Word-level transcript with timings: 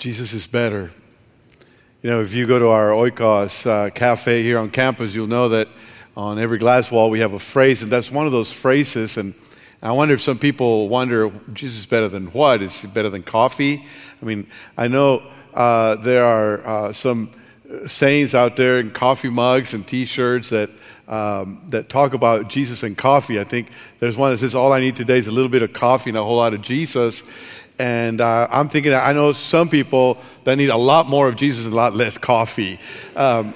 Jesus 0.00 0.32
is 0.32 0.46
better. 0.46 0.90
You 2.00 2.08
know, 2.08 2.22
if 2.22 2.32
you 2.32 2.46
go 2.46 2.58
to 2.58 2.68
our 2.68 2.88
Oikos 2.88 3.66
uh, 3.66 3.90
cafe 3.90 4.42
here 4.42 4.58
on 4.58 4.70
campus, 4.70 5.14
you'll 5.14 5.26
know 5.26 5.50
that 5.50 5.68
on 6.16 6.38
every 6.38 6.56
glass 6.56 6.90
wall 6.90 7.10
we 7.10 7.20
have 7.20 7.34
a 7.34 7.38
phrase, 7.38 7.82
and 7.82 7.92
that's 7.92 8.10
one 8.10 8.24
of 8.24 8.32
those 8.32 8.50
phrases. 8.50 9.18
And 9.18 9.34
I 9.82 9.92
wonder 9.92 10.14
if 10.14 10.22
some 10.22 10.38
people 10.38 10.88
wonder, 10.88 11.30
Jesus 11.52 11.80
is 11.80 11.86
better 11.86 12.08
than 12.08 12.28
what? 12.28 12.62
Is 12.62 12.80
he 12.80 12.88
better 12.88 13.10
than 13.10 13.22
coffee? 13.22 13.82
I 14.22 14.24
mean, 14.24 14.46
I 14.74 14.88
know 14.88 15.22
uh, 15.52 15.96
there 15.96 16.24
are 16.24 16.66
uh, 16.66 16.92
some 16.94 17.28
sayings 17.84 18.34
out 18.34 18.56
there 18.56 18.80
in 18.80 18.92
coffee 18.92 19.28
mugs 19.28 19.74
and 19.74 19.86
T-shirts 19.86 20.48
that 20.48 20.70
um, 21.08 21.58
that 21.70 21.88
talk 21.88 22.14
about 22.14 22.48
Jesus 22.48 22.84
and 22.84 22.96
coffee. 22.96 23.40
I 23.40 23.44
think 23.44 23.68
there's 23.98 24.16
one 24.16 24.30
that 24.30 24.38
says, 24.38 24.54
"All 24.54 24.72
I 24.72 24.78
need 24.78 24.94
today 24.94 25.18
is 25.18 25.26
a 25.26 25.32
little 25.32 25.50
bit 25.50 25.62
of 25.62 25.72
coffee 25.72 26.10
and 26.10 26.16
a 26.16 26.22
whole 26.22 26.36
lot 26.36 26.54
of 26.54 26.62
Jesus." 26.62 27.59
And 27.80 28.20
uh, 28.20 28.46
I'm 28.50 28.68
thinking, 28.68 28.92
I 28.92 29.14
know 29.14 29.32
some 29.32 29.70
people 29.70 30.18
that 30.44 30.56
need 30.56 30.68
a 30.68 30.76
lot 30.76 31.08
more 31.08 31.28
of 31.28 31.36
Jesus 31.36 31.64
and 31.64 31.72
a 31.72 31.76
lot 31.76 31.94
less 31.94 32.18
coffee. 32.18 32.78
Um, 33.16 33.54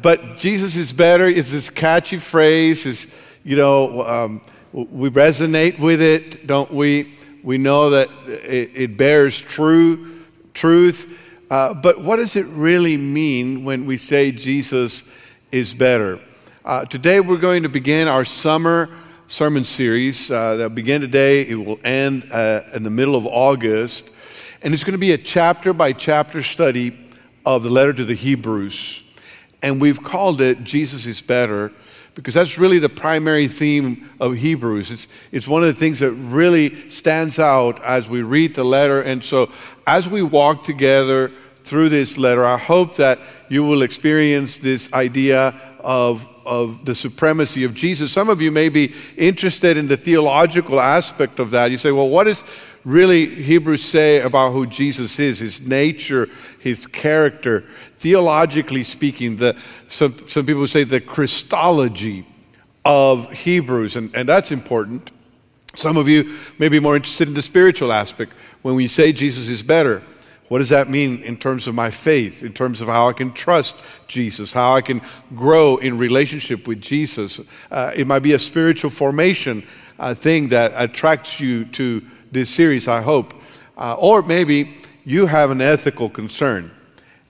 but 0.00 0.36
Jesus 0.36 0.76
is 0.76 0.92
better. 0.92 1.24
is 1.24 1.50
this 1.50 1.68
catchy 1.68 2.18
phrase. 2.18 2.86
Is 2.86 3.40
you 3.42 3.56
know, 3.56 4.06
um, 4.06 4.42
we 4.72 5.10
resonate 5.10 5.80
with 5.80 6.00
it, 6.00 6.46
don't 6.46 6.70
we? 6.70 7.14
We 7.42 7.58
know 7.58 7.90
that 7.90 8.08
it, 8.26 8.70
it 8.76 8.96
bears 8.96 9.42
true 9.42 10.20
truth. 10.54 11.44
Uh, 11.50 11.74
but 11.74 12.00
what 12.00 12.18
does 12.18 12.36
it 12.36 12.46
really 12.50 12.96
mean 12.96 13.64
when 13.64 13.86
we 13.86 13.96
say 13.96 14.30
Jesus 14.30 15.20
is 15.50 15.74
better? 15.74 16.20
Uh, 16.64 16.84
today 16.84 17.18
we're 17.18 17.38
going 17.38 17.64
to 17.64 17.68
begin 17.68 18.06
our 18.06 18.24
summer 18.24 18.88
sermon 19.28 19.64
series 19.64 20.30
uh, 20.30 20.56
that 20.56 20.74
began 20.74 21.00
today. 21.00 21.42
It 21.42 21.56
will 21.56 21.80
end 21.82 22.24
uh, 22.32 22.62
in 22.74 22.82
the 22.82 22.90
middle 22.90 23.16
of 23.16 23.26
August. 23.26 24.12
And 24.62 24.72
it's 24.72 24.84
going 24.84 24.92
to 24.94 25.00
be 25.00 25.12
a 25.12 25.18
chapter 25.18 25.72
by 25.72 25.92
chapter 25.92 26.42
study 26.42 26.96
of 27.44 27.62
the 27.62 27.70
letter 27.70 27.92
to 27.92 28.04
the 28.04 28.14
Hebrews. 28.14 29.02
And 29.62 29.80
we've 29.80 30.02
called 30.02 30.40
it 30.40 30.62
Jesus 30.62 31.06
is 31.06 31.22
Better 31.22 31.72
because 32.14 32.34
that's 32.34 32.58
really 32.58 32.78
the 32.78 32.88
primary 32.88 33.46
theme 33.46 34.08
of 34.20 34.36
Hebrews. 34.36 34.90
It's, 34.90 35.32
it's 35.32 35.48
one 35.48 35.62
of 35.62 35.68
the 35.68 35.74
things 35.74 35.98
that 36.00 36.12
really 36.12 36.70
stands 36.88 37.38
out 37.38 37.82
as 37.82 38.08
we 38.08 38.22
read 38.22 38.54
the 38.54 38.64
letter. 38.64 39.02
And 39.02 39.22
so, 39.24 39.50
as 39.86 40.08
we 40.08 40.22
walk 40.22 40.64
together 40.64 41.28
through 41.58 41.90
this 41.90 42.16
letter, 42.16 42.44
I 42.44 42.56
hope 42.56 42.96
that 42.96 43.18
you 43.48 43.64
will 43.64 43.82
experience 43.82 44.58
this 44.58 44.92
idea 44.94 45.52
of 45.80 46.26
of 46.46 46.84
the 46.84 46.94
supremacy 46.94 47.64
of 47.64 47.74
Jesus. 47.74 48.12
Some 48.12 48.28
of 48.28 48.40
you 48.40 48.50
may 48.50 48.68
be 48.68 48.92
interested 49.16 49.76
in 49.76 49.88
the 49.88 49.96
theological 49.96 50.80
aspect 50.80 51.38
of 51.38 51.50
that. 51.50 51.70
You 51.70 51.78
say, 51.78 51.92
well, 51.92 52.08
what 52.08 52.24
does 52.24 52.44
really 52.84 53.26
Hebrews 53.26 53.84
say 53.84 54.20
about 54.20 54.52
who 54.52 54.66
Jesus 54.66 55.18
is, 55.18 55.40
his 55.40 55.66
nature, 55.66 56.28
his 56.60 56.86
character? 56.86 57.62
Theologically 57.92 58.84
speaking, 58.84 59.36
the, 59.36 59.56
some, 59.88 60.12
some 60.12 60.46
people 60.46 60.66
say 60.66 60.84
the 60.84 61.00
Christology 61.00 62.24
of 62.84 63.32
Hebrews, 63.32 63.96
and, 63.96 64.14
and 64.14 64.28
that's 64.28 64.52
important. 64.52 65.10
Some 65.74 65.96
of 65.96 66.08
you 66.08 66.32
may 66.58 66.68
be 66.68 66.80
more 66.80 66.96
interested 66.96 67.28
in 67.28 67.34
the 67.34 67.42
spiritual 67.42 67.92
aspect. 67.92 68.32
When 68.62 68.76
we 68.76 68.88
say 68.88 69.12
Jesus 69.12 69.48
is 69.48 69.62
better, 69.62 70.02
what 70.48 70.58
does 70.58 70.68
that 70.68 70.88
mean 70.88 71.22
in 71.22 71.36
terms 71.36 71.66
of 71.66 71.74
my 71.74 71.90
faith, 71.90 72.42
in 72.44 72.52
terms 72.52 72.80
of 72.80 72.88
how 72.88 73.08
I 73.08 73.12
can 73.12 73.32
trust 73.32 74.08
Jesus, 74.08 74.52
how 74.52 74.74
I 74.74 74.80
can 74.80 75.00
grow 75.34 75.76
in 75.78 75.98
relationship 75.98 76.68
with 76.68 76.80
Jesus? 76.80 77.40
Uh, 77.70 77.92
it 77.96 78.06
might 78.06 78.22
be 78.22 78.32
a 78.32 78.38
spiritual 78.38 78.90
formation 78.90 79.62
uh, 79.98 80.14
thing 80.14 80.48
that 80.48 80.72
attracts 80.76 81.40
you 81.40 81.64
to 81.64 82.02
this 82.30 82.50
series, 82.50 82.86
I 82.86 83.02
hope. 83.02 83.34
Uh, 83.76 83.94
or 83.98 84.22
maybe 84.22 84.70
you 85.04 85.26
have 85.26 85.50
an 85.50 85.60
ethical 85.60 86.08
concern 86.08 86.70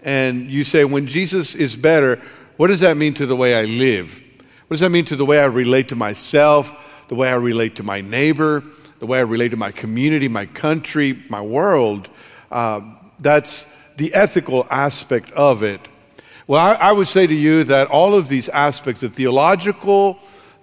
and 0.05 0.42
you 0.42 0.62
say, 0.62 0.84
when 0.84 1.06
Jesus 1.06 1.55
is 1.55 1.75
better, 1.77 2.20
what 2.56 2.69
does 2.69 2.81
that 2.81 2.97
mean 2.97 3.14
to 3.14 3.27
the 3.27 3.37
way 3.37 3.55
I 3.55 3.64
live? 3.64 4.22
What 4.69 4.75
does 4.75 4.81
that 4.81 4.91
mean 4.91 5.05
to 5.06 5.17
the 5.17 5.25
way 5.25 5.41
I 5.41 5.47
relate 5.47 5.88
to 5.88 5.97
myself, 5.97 7.06
the 7.09 7.15
way 7.15 7.28
I 7.28 7.34
relate 7.34 7.76
to 7.76 7.82
my 7.82 8.03
neighbor, 8.03 8.62
the 8.99 9.06
way 9.06 9.19
I 9.19 9.22
relate 9.22 9.50
to 9.50 9.56
my 9.56 9.71
community, 9.71 10.28
my 10.28 10.47
country, 10.47 11.16
my 11.28 11.41
world? 11.41 12.09
Um, 12.50 12.95
that's 13.19 13.94
the 13.94 14.15
ethical 14.15 14.66
aspect 14.71 15.31
of 15.32 15.62
it. 15.62 15.81
Well, 16.47 16.65
I, 16.65 16.75
I, 16.75 16.93
would 16.93 17.09
say 17.09 17.27
to 17.27 17.34
you 17.34 17.65
that 17.65 17.88
all 17.88 18.15
of 18.15 18.28
these 18.28 18.49
aspects, 18.49 19.00
the 19.00 19.09
theological, 19.09 20.19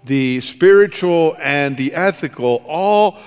the 0.06 0.40
spiritual, 0.42 1.36
and 1.42 1.76
the 1.76 1.94
ethical, 1.94 2.64
all 2.68 3.18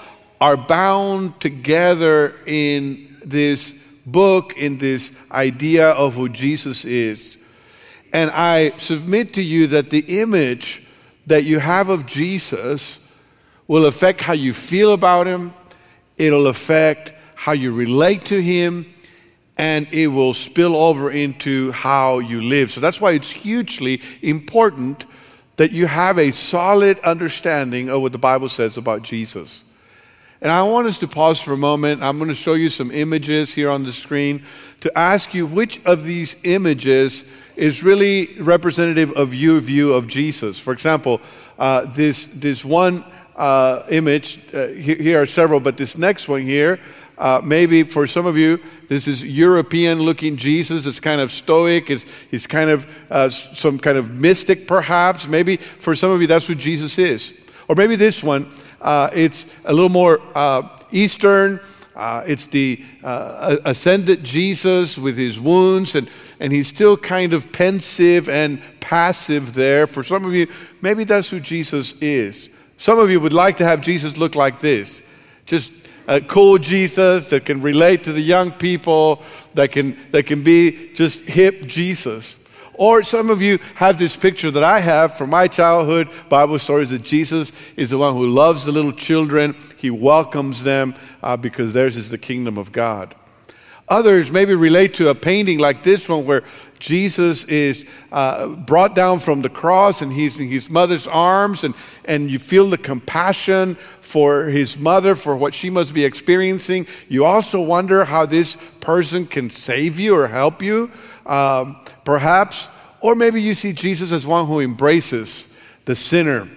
are 0.40 0.56
bound 0.56 1.38
together 1.40 2.34
in 2.46 3.06
this 3.24 4.00
book, 4.06 4.56
in 4.56 4.78
this 4.78 5.30
idea 5.30 5.90
of 5.90 6.14
who 6.14 6.28
Jesus 6.28 6.84
is. 6.84 7.42
And 8.12 8.30
I 8.30 8.70
submit 8.78 9.34
to 9.34 9.42
you 9.42 9.66
that 9.68 9.90
the 9.90 10.20
image 10.20 10.88
that 11.26 11.44
you 11.44 11.58
have 11.58 11.88
of 11.88 12.06
Jesus 12.06 13.02
will 13.66 13.86
affect 13.86 14.20
how 14.20 14.32
you 14.32 14.52
feel 14.52 14.94
about 14.94 15.26
him, 15.26 15.52
it'll 16.16 16.46
affect 16.46 17.12
how 17.34 17.52
you 17.52 17.72
relate 17.72 18.22
to 18.22 18.40
him 18.40 18.86
and 19.56 19.86
it 19.92 20.08
will 20.08 20.34
spill 20.34 20.76
over 20.76 21.10
into 21.10 21.72
how 21.72 22.18
you 22.18 22.40
live. 22.42 22.70
So 22.70 22.80
that's 22.80 23.00
why 23.00 23.12
it's 23.12 23.30
hugely 23.30 24.00
important 24.22 25.06
that 25.56 25.72
you 25.72 25.86
have 25.86 26.18
a 26.18 26.32
solid 26.32 26.98
understanding 27.00 27.88
of 27.88 28.02
what 28.02 28.12
the 28.12 28.18
Bible 28.18 28.48
says 28.48 28.76
about 28.76 29.02
Jesus. 29.02 29.64
And 30.42 30.52
I 30.52 30.62
want 30.64 30.86
us 30.86 30.98
to 30.98 31.08
pause 31.08 31.40
for 31.40 31.54
a 31.54 31.56
moment. 31.56 32.02
I'm 32.02 32.18
going 32.18 32.28
to 32.28 32.36
show 32.36 32.54
you 32.54 32.68
some 32.68 32.90
images 32.90 33.54
here 33.54 33.70
on 33.70 33.84
the 33.84 33.92
screen 33.92 34.42
to 34.80 34.98
ask 34.98 35.32
you 35.32 35.46
which 35.46 35.84
of 35.86 36.04
these 36.04 36.44
images 36.44 37.32
is 37.56 37.82
really 37.82 38.28
representative 38.40 39.12
of 39.12 39.34
your 39.34 39.60
view 39.60 39.94
of 39.94 40.06
Jesus. 40.06 40.60
For 40.60 40.74
example, 40.74 41.22
uh, 41.58 41.86
this, 41.86 42.26
this 42.34 42.62
one 42.62 43.02
uh, 43.34 43.82
image, 43.90 44.54
uh, 44.54 44.68
here, 44.68 44.96
here, 44.96 45.22
are 45.22 45.26
several, 45.26 45.58
but 45.58 45.78
this 45.78 45.96
next 45.96 46.28
one 46.28 46.42
here, 46.42 46.78
uh, 47.18 47.40
maybe 47.42 47.82
for 47.82 48.06
some 48.06 48.26
of 48.26 48.36
you, 48.36 48.60
this 48.88 49.08
is 49.08 49.24
European 49.24 50.00
looking 50.00 50.36
Jesus. 50.36 50.86
It's 50.86 51.00
kind 51.00 51.20
of 51.20 51.30
stoic. 51.30 51.90
It's, 51.90 52.04
he's 52.30 52.46
kind 52.46 52.70
of 52.70 52.86
uh, 53.10 53.30
some 53.30 53.78
kind 53.78 53.96
of 53.96 54.20
mystic, 54.20 54.66
perhaps. 54.66 55.28
Maybe 55.28 55.56
for 55.56 55.94
some 55.94 56.10
of 56.10 56.20
you, 56.20 56.26
that's 56.26 56.46
who 56.46 56.54
Jesus 56.54 56.98
is. 56.98 57.54
Or 57.68 57.74
maybe 57.74 57.96
this 57.96 58.22
one, 58.22 58.46
uh, 58.80 59.10
it's 59.14 59.64
a 59.64 59.72
little 59.72 59.88
more 59.88 60.20
uh, 60.34 60.68
Eastern. 60.92 61.58
Uh, 61.96 62.22
it's 62.26 62.46
the 62.48 62.84
uh, 63.02 63.56
ascended 63.64 64.22
Jesus 64.22 64.98
with 64.98 65.16
his 65.16 65.40
wounds, 65.40 65.94
and, 65.94 66.10
and 66.38 66.52
he's 66.52 66.68
still 66.68 66.96
kind 66.96 67.32
of 67.32 67.50
pensive 67.52 68.28
and 68.28 68.60
passive 68.80 69.54
there. 69.54 69.86
For 69.86 70.02
some 70.02 70.24
of 70.26 70.34
you, 70.34 70.46
maybe 70.82 71.04
that's 71.04 71.30
who 71.30 71.40
Jesus 71.40 72.00
is. 72.02 72.74
Some 72.76 72.98
of 72.98 73.10
you 73.10 73.18
would 73.20 73.32
like 73.32 73.56
to 73.56 73.64
have 73.64 73.80
Jesus 73.80 74.18
look 74.18 74.34
like 74.34 74.60
this 74.60 75.16
just 75.46 75.85
a 76.06 76.20
cool 76.20 76.58
Jesus 76.58 77.28
that 77.30 77.44
can 77.44 77.62
relate 77.62 78.04
to 78.04 78.12
the 78.12 78.20
young 78.20 78.50
people, 78.50 79.22
that 79.54 79.72
can, 79.72 79.96
that 80.10 80.26
can 80.26 80.42
be 80.42 80.90
just 80.94 81.28
hip 81.28 81.62
Jesus. 81.66 82.42
Or 82.74 83.02
some 83.02 83.30
of 83.30 83.40
you 83.40 83.58
have 83.76 83.98
this 83.98 84.16
picture 84.16 84.50
that 84.50 84.62
I 84.62 84.80
have 84.80 85.14
from 85.14 85.30
my 85.30 85.48
childhood 85.48 86.08
Bible 86.28 86.58
stories 86.58 86.90
that 86.90 87.04
Jesus 87.04 87.72
is 87.74 87.90
the 87.90 87.98
one 87.98 88.14
who 88.14 88.26
loves 88.26 88.64
the 88.64 88.72
little 88.72 88.92
children. 88.92 89.54
He 89.78 89.90
welcomes 89.90 90.62
them 90.62 90.94
uh, 91.22 91.36
because 91.36 91.72
theirs 91.72 91.96
is 91.96 92.10
the 92.10 92.18
kingdom 92.18 92.58
of 92.58 92.72
God. 92.72 93.14
Others 93.88 94.32
maybe 94.32 94.52
relate 94.54 94.94
to 94.94 95.10
a 95.10 95.14
painting 95.14 95.60
like 95.60 95.84
this 95.84 96.08
one 96.08 96.26
where 96.26 96.42
Jesus 96.80 97.44
is 97.44 97.88
uh, 98.10 98.48
brought 98.48 98.96
down 98.96 99.20
from 99.20 99.42
the 99.42 99.48
cross 99.48 100.02
and 100.02 100.12
he's 100.12 100.40
in 100.40 100.48
his 100.48 100.68
mother's 100.68 101.06
arms, 101.06 101.62
and, 101.62 101.72
and 102.04 102.28
you 102.28 102.40
feel 102.40 102.68
the 102.68 102.78
compassion 102.78 103.76
for 103.76 104.46
his 104.46 104.76
mother, 104.78 105.14
for 105.14 105.36
what 105.36 105.54
she 105.54 105.70
must 105.70 105.94
be 105.94 106.04
experiencing. 106.04 106.84
You 107.08 107.24
also 107.24 107.62
wonder 107.62 108.04
how 108.04 108.26
this 108.26 108.56
person 108.80 109.24
can 109.24 109.50
save 109.50 110.00
you 110.00 110.16
or 110.16 110.26
help 110.26 110.62
you, 110.62 110.90
um, 111.24 111.76
perhaps. 112.04 112.72
Or 113.00 113.14
maybe 113.14 113.40
you 113.40 113.54
see 113.54 113.72
Jesus 113.72 114.10
as 114.10 114.26
one 114.26 114.46
who 114.46 114.58
embraces 114.58 115.62
the 115.84 115.94
sinner, 115.94 116.48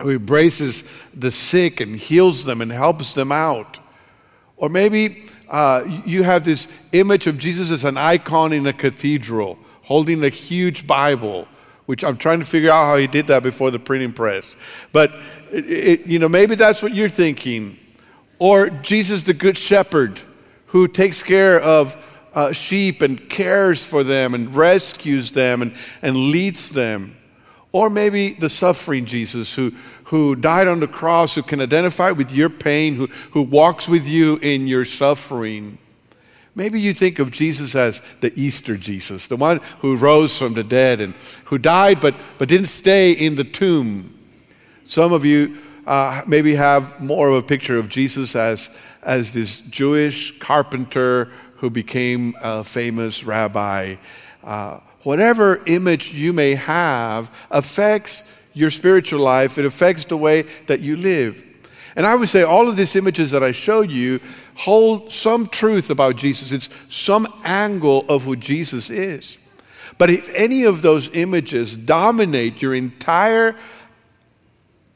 who 0.00 0.10
embraces 0.10 1.10
the 1.10 1.32
sick 1.32 1.80
and 1.80 1.96
heals 1.96 2.44
them 2.44 2.60
and 2.60 2.70
helps 2.70 3.14
them 3.14 3.32
out. 3.32 3.78
Or 4.56 4.68
maybe 4.68 5.24
uh, 5.50 5.84
you 6.06 6.22
have 6.22 6.44
this 6.44 6.88
image 6.92 7.26
of 7.26 7.38
Jesus 7.38 7.70
as 7.70 7.84
an 7.84 7.96
icon 7.96 8.52
in 8.52 8.66
a 8.66 8.72
cathedral, 8.72 9.58
holding 9.82 10.22
a 10.22 10.28
huge 10.28 10.86
Bible, 10.86 11.48
which 11.86 12.04
I'm 12.04 12.16
trying 12.16 12.38
to 12.38 12.46
figure 12.46 12.70
out 12.70 12.86
how 12.86 12.96
he 12.96 13.08
did 13.08 13.26
that 13.26 13.42
before 13.42 13.72
the 13.72 13.80
printing 13.80 14.12
press. 14.12 14.88
But, 14.92 15.10
it, 15.50 15.64
it, 15.66 16.06
you 16.06 16.20
know, 16.20 16.28
maybe 16.28 16.54
that's 16.54 16.82
what 16.82 16.94
you're 16.94 17.08
thinking. 17.08 17.76
Or 18.38 18.70
Jesus, 18.70 19.24
the 19.24 19.34
Good 19.34 19.56
Shepherd, 19.56 20.20
who 20.66 20.86
takes 20.86 21.22
care 21.22 21.60
of 21.60 22.06
uh, 22.32 22.52
sheep 22.52 23.02
and 23.02 23.28
cares 23.28 23.84
for 23.84 24.04
them 24.04 24.34
and 24.34 24.54
rescues 24.54 25.32
them 25.32 25.62
and, 25.62 25.74
and 26.00 26.16
leads 26.16 26.70
them. 26.70 27.16
Or 27.72 27.90
maybe 27.90 28.34
the 28.34 28.48
suffering 28.48 29.04
Jesus 29.04 29.54
who, 29.54 29.72
who 30.10 30.34
died 30.34 30.66
on 30.66 30.80
the 30.80 30.88
cross, 30.88 31.36
who 31.36 31.42
can 31.42 31.60
identify 31.60 32.10
with 32.10 32.32
your 32.32 32.50
pain, 32.50 32.96
who, 32.96 33.06
who 33.30 33.42
walks 33.42 33.88
with 33.88 34.08
you 34.08 34.40
in 34.42 34.66
your 34.66 34.84
suffering. 34.84 35.78
Maybe 36.56 36.80
you 36.80 36.92
think 36.92 37.20
of 37.20 37.30
Jesus 37.30 37.76
as 37.76 38.00
the 38.18 38.32
Easter 38.34 38.76
Jesus, 38.76 39.28
the 39.28 39.36
one 39.36 39.60
who 39.78 39.94
rose 39.94 40.36
from 40.36 40.54
the 40.54 40.64
dead 40.64 41.00
and 41.00 41.14
who 41.44 41.58
died 41.58 42.00
but, 42.00 42.16
but 42.38 42.48
didn't 42.48 42.66
stay 42.66 43.12
in 43.12 43.36
the 43.36 43.44
tomb. 43.44 44.12
Some 44.82 45.12
of 45.12 45.24
you 45.24 45.56
uh, 45.86 46.22
maybe 46.26 46.56
have 46.56 47.00
more 47.00 47.28
of 47.28 47.36
a 47.36 47.46
picture 47.46 47.78
of 47.78 47.88
Jesus 47.88 48.34
as, 48.34 48.82
as 49.04 49.32
this 49.32 49.60
Jewish 49.70 50.40
carpenter 50.40 51.26
who 51.58 51.70
became 51.70 52.34
a 52.42 52.64
famous 52.64 53.22
rabbi. 53.22 53.94
Uh, 54.42 54.80
whatever 55.04 55.60
image 55.68 56.14
you 56.14 56.32
may 56.32 56.56
have 56.56 57.30
affects 57.48 58.39
your 58.54 58.70
spiritual 58.70 59.20
life, 59.20 59.58
it 59.58 59.64
affects 59.64 60.04
the 60.04 60.16
way 60.16 60.42
that 60.66 60.80
you 60.80 60.96
live. 60.96 61.46
And 61.96 62.06
I 62.06 62.14
would 62.14 62.28
say 62.28 62.42
all 62.42 62.68
of 62.68 62.76
these 62.76 62.96
images 62.96 63.30
that 63.32 63.42
I 63.42 63.52
showed 63.52 63.90
you 63.90 64.20
hold 64.54 65.12
some 65.12 65.46
truth 65.46 65.90
about 65.90 66.16
Jesus. 66.16 66.52
It's 66.52 66.94
some 66.94 67.26
angle 67.44 68.04
of 68.08 68.24
who 68.24 68.36
Jesus 68.36 68.90
is. 68.90 69.46
But 69.98 70.10
if 70.10 70.32
any 70.34 70.64
of 70.64 70.82
those 70.82 71.14
images 71.16 71.76
dominate 71.76 72.62
your 72.62 72.74
entire 72.74 73.56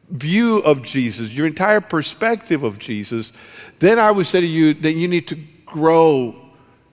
view 0.09 0.59
of 0.59 0.83
Jesus, 0.83 1.37
your 1.37 1.47
entire 1.47 1.81
perspective 1.81 2.63
of 2.63 2.79
Jesus, 2.79 3.33
then 3.81 3.99
I 3.99 4.11
would 4.11 4.27
say 4.27 4.41
to 4.41 4.47
you 4.47 4.75
that 4.75 4.93
you 4.93 5.09
need 5.09 5.27
to 5.29 5.37
grow 5.67 6.35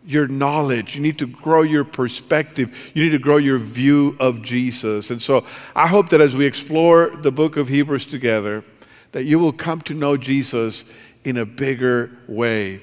your 0.06 0.28
knowledge. 0.28 0.96
You 0.96 1.02
need 1.02 1.20
to 1.20 1.28
grow 1.28 1.62
your 1.62 1.84
perspective. 1.84 2.92
You 2.94 3.04
need 3.04 3.12
to 3.12 3.20
grow 3.20 3.38
your 3.38 3.58
view 3.58 4.16
of 4.20 4.42
Jesus. 4.42 5.12
And 5.12 5.22
so 5.22 5.46
I 5.76 5.88
hope 5.88 6.10
that 6.10 6.22
as 6.22 6.36
we 6.36 6.46
explore 6.46 7.10
the 7.10 7.32
book 7.32 7.58
of 7.58 7.68
Hebrews 7.68 8.06
together, 8.06 8.64
that 9.12 9.24
you 9.26 9.40
will 9.40 9.52
come 9.52 9.82
to 9.82 9.94
know 9.94 10.18
Jesus 10.18 10.92
in 11.24 11.38
a 11.38 11.46
bigger 11.46 12.12
way. 12.28 12.82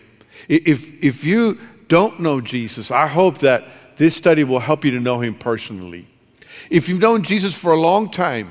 If, 0.49 1.03
if 1.03 1.25
you 1.25 1.59
don't 1.89 2.21
know 2.21 2.41
Jesus, 2.41 2.91
I 2.91 3.07
hope 3.07 3.39
that 3.39 3.65
this 3.97 4.15
study 4.15 4.45
will 4.45 4.61
help 4.61 4.85
you 4.85 4.93
to 4.93 5.01
know 5.01 5.21
him 5.21 5.35
personally. 5.35 6.07
If 6.71 6.89
you've 6.89 7.01
known 7.01 7.23
Jesus 7.23 7.61
for 7.61 7.73
a 7.73 7.81
long 7.81 8.11
time, 8.11 8.49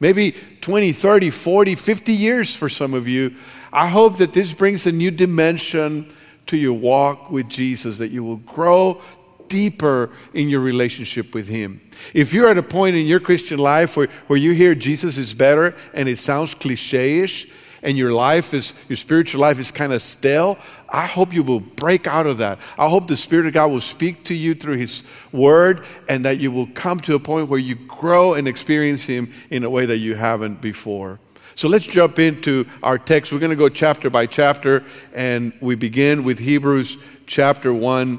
maybe 0.00 0.34
20, 0.60 0.92
30, 0.92 1.30
40, 1.30 1.74
50 1.74 2.12
years 2.12 2.54
for 2.54 2.68
some 2.68 2.92
of 2.92 3.08
you, 3.08 3.34
I 3.72 3.86
hope 3.86 4.18
that 4.18 4.34
this 4.34 4.52
brings 4.52 4.86
a 4.86 4.92
new 4.92 5.10
dimension 5.10 6.06
to 6.52 6.58
your 6.58 6.74
walk 6.74 7.30
with 7.30 7.48
Jesus, 7.48 7.96
that 7.96 8.08
you 8.08 8.22
will 8.22 8.36
grow 8.36 9.00
deeper 9.48 10.10
in 10.34 10.50
your 10.50 10.60
relationship 10.60 11.34
with 11.34 11.48
Him. 11.48 11.80
If 12.12 12.34
you're 12.34 12.46
at 12.46 12.58
a 12.58 12.62
point 12.62 12.94
in 12.94 13.06
your 13.06 13.20
Christian 13.20 13.58
life 13.58 13.96
where, 13.96 14.08
where 14.26 14.38
you 14.38 14.52
hear 14.52 14.74
Jesus 14.74 15.16
is 15.16 15.32
better 15.32 15.74
and 15.94 16.10
it 16.10 16.18
sounds 16.18 16.54
cliche 16.54 17.20
ish, 17.20 17.50
and 17.82 17.96
your 17.96 18.12
life 18.12 18.52
is, 18.54 18.84
your 18.88 18.96
spiritual 18.96 19.40
life 19.40 19.58
is 19.58 19.72
kind 19.72 19.94
of 19.94 20.02
stale, 20.02 20.58
I 20.88 21.06
hope 21.06 21.34
you 21.34 21.42
will 21.42 21.60
break 21.60 22.06
out 22.06 22.26
of 22.26 22.38
that. 22.38 22.58
I 22.78 22.88
hope 22.88 23.08
the 23.08 23.16
Spirit 23.16 23.46
of 23.46 23.54
God 23.54 23.70
will 23.70 23.80
speak 23.80 24.24
to 24.24 24.34
you 24.34 24.54
through 24.54 24.76
His 24.76 25.08
Word 25.32 25.84
and 26.06 26.26
that 26.26 26.38
you 26.38 26.52
will 26.52 26.68
come 26.74 27.00
to 27.00 27.14
a 27.14 27.18
point 27.18 27.48
where 27.48 27.58
you 27.58 27.74
grow 27.74 28.34
and 28.34 28.46
experience 28.46 29.06
Him 29.06 29.28
in 29.50 29.64
a 29.64 29.70
way 29.70 29.86
that 29.86 29.98
you 29.98 30.14
haven't 30.14 30.60
before. 30.60 31.18
So 31.54 31.68
let's 31.68 31.86
jump 31.86 32.18
into 32.18 32.66
our 32.82 32.98
text. 32.98 33.32
We're 33.32 33.38
going 33.38 33.50
to 33.50 33.56
go 33.56 33.68
chapter 33.68 34.10
by 34.10 34.26
chapter, 34.26 34.84
and 35.14 35.52
we 35.60 35.74
begin 35.74 36.24
with 36.24 36.38
Hebrews 36.38 37.24
chapter 37.26 37.72
1, 37.72 38.18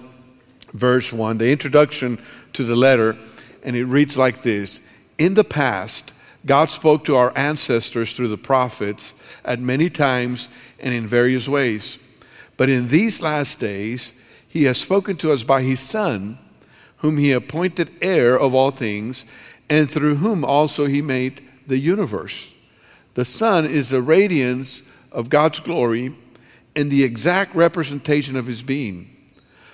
verse 0.71 1.11
1, 1.11 1.37
the 1.39 1.51
introduction 1.51 2.17
to 2.53 2.63
the 2.63 2.75
letter, 2.75 3.17
and 3.63 3.75
it 3.75 3.85
reads 3.85 4.17
like 4.17 4.41
this 4.43 5.13
In 5.17 5.33
the 5.33 5.43
past, 5.43 6.13
God 6.45 6.69
spoke 6.69 7.05
to 7.05 7.15
our 7.15 7.35
ancestors 7.37 8.13
through 8.13 8.27
the 8.27 8.37
prophets 8.37 9.19
at 9.43 9.59
many 9.59 9.89
times 9.89 10.49
and 10.79 10.93
in 10.93 11.07
various 11.07 11.47
ways. 11.47 11.99
But 12.57 12.69
in 12.69 12.87
these 12.89 13.21
last 13.21 13.59
days, 13.59 14.19
he 14.47 14.65
has 14.65 14.79
spoken 14.79 15.15
to 15.17 15.31
us 15.31 15.43
by 15.43 15.63
his 15.63 15.79
Son, 15.79 16.37
whom 16.97 17.17
he 17.17 17.31
appointed 17.31 17.89
heir 18.01 18.37
of 18.37 18.53
all 18.53 18.71
things, 18.71 19.25
and 19.69 19.89
through 19.89 20.15
whom 20.15 20.45
also 20.45 20.85
he 20.85 21.01
made 21.01 21.41
the 21.65 21.79
universe. 21.79 22.62
The 23.13 23.25
Son 23.25 23.65
is 23.65 23.89
the 23.89 24.01
radiance 24.01 25.09
of 25.11 25.29
God's 25.29 25.59
glory 25.59 26.15
and 26.75 26.89
the 26.89 27.03
exact 27.03 27.53
representation 27.53 28.35
of 28.35 28.47
his 28.47 28.63
being, 28.63 29.07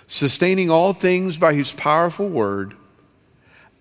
sustaining 0.08 0.70
all 0.70 0.94
things 0.94 1.38
by 1.38 1.54
his 1.54 1.74
powerful 1.74 2.28
word. 2.28 2.74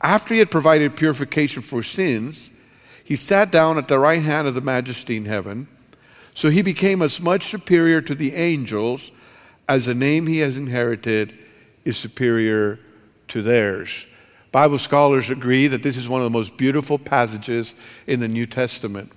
After 0.01 0.35
he 0.35 0.41
had 0.41 0.51
provided 0.51 0.97
purification 0.97 1.63
for 1.63 1.83
sins, 1.83 2.55
he 3.05 3.17
sat 3.17 3.51
down 3.51 3.79
at 3.79 3.89
the 3.89 3.99
right 3.99 4.23
hand 4.23 4.47
of 4.47 4.55
the 4.55 4.61
majesty 4.61 5.17
in 5.17 5.25
heaven. 5.25 5.67
So 6.35 6.51
he 6.51 6.63
became 6.63 7.03
as 7.03 7.21
much 7.21 7.43
superior 7.43 8.01
to 8.03 8.15
the 8.15 8.35
angels 8.35 9.25
as 9.69 9.87
the 9.87 9.95
name 9.95 10.27
he 10.27 10.39
has 10.39 10.57
inherited 10.57 11.35
is 11.85 11.97
superior 11.97 12.79
to 13.29 13.43
theirs. 13.43 14.15
Bible 14.53 14.79
scholars 14.79 15.31
agree 15.31 15.67
that 15.67 15.83
this 15.83 15.97
is 15.97 16.09
one 16.09 16.21
of 16.21 16.31
the 16.31 16.39
most 16.39 16.57
beautiful 16.57 16.97
passages 16.97 17.75
in 18.07 18.21
the 18.21 18.29
New 18.29 18.47
Testament. 18.47 19.13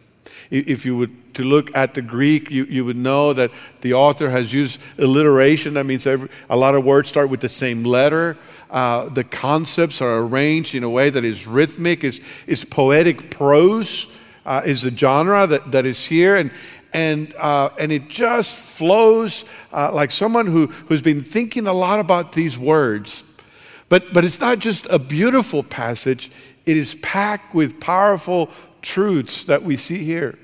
If 0.51 0.86
you 0.86 0.98
would 0.98 1.21
to 1.36 1.44
look 1.44 1.75
at 1.75 1.94
the 1.94 2.01
Greek, 2.01 2.51
you, 2.51 2.65
you 2.65 2.86
would 2.86 2.98
know 2.98 3.33
that 3.33 3.51
the 3.81 3.94
author 3.94 4.30
has 4.30 4.53
used 4.53 4.81
alliteration. 5.00 5.75
That 5.75 5.86
means 5.86 6.06
every, 6.06 6.30
a 6.50 6.57
lot 6.57 6.75
of 6.75 6.83
words 6.83 7.09
start 7.09 7.30
with 7.30 7.39
the 7.39 7.50
same 7.50 7.83
letter. 7.83 8.38
Uh, 8.69 9.09
the 9.09 9.24
concepts 9.24 10.01
are 10.01 10.19
arranged 10.19 10.75
in 10.75 10.83
a 10.83 10.89
way 10.89 11.09
that 11.09 11.24
is 11.24 11.48
rhythmic, 11.48 12.03
is, 12.03 12.21
is 12.48 12.65
poetic 12.65 13.30
prose, 13.30 14.18
uh, 14.45 14.62
is 14.65 14.81
the 14.81 14.92
genre 14.92 15.48
that, 15.48 15.71
that 15.71 15.86
is 15.86 16.06
here. 16.06 16.36
And, 16.36 16.51
and, 16.94 17.33
uh, 17.39 17.69
and 17.80 17.92
it 17.92 18.09
just 18.09 18.77
flows 18.77 19.50
uh, 19.71 19.94
like 19.94 20.12
someone 20.12 20.48
who, 20.48 20.68
who's 20.68 21.01
been 21.01 21.21
thinking 21.21 21.68
a 21.68 21.74
lot 21.74 22.00
about 22.00 22.33
these 22.33 22.57
words. 22.57 23.27
But, 23.89 24.13
but 24.13 24.24
it's 24.24 24.39
not 24.39 24.59
just 24.59 24.88
a 24.89 25.00
beautiful 25.00 25.63
passage, 25.63 26.31
it 26.65 26.77
is 26.77 26.95
packed 26.95 27.53
with 27.53 27.81
powerful 27.81 28.50
truths 28.81 29.44
that 29.45 29.63
we 29.63 29.78
see 29.78 30.04
here. 30.04 30.38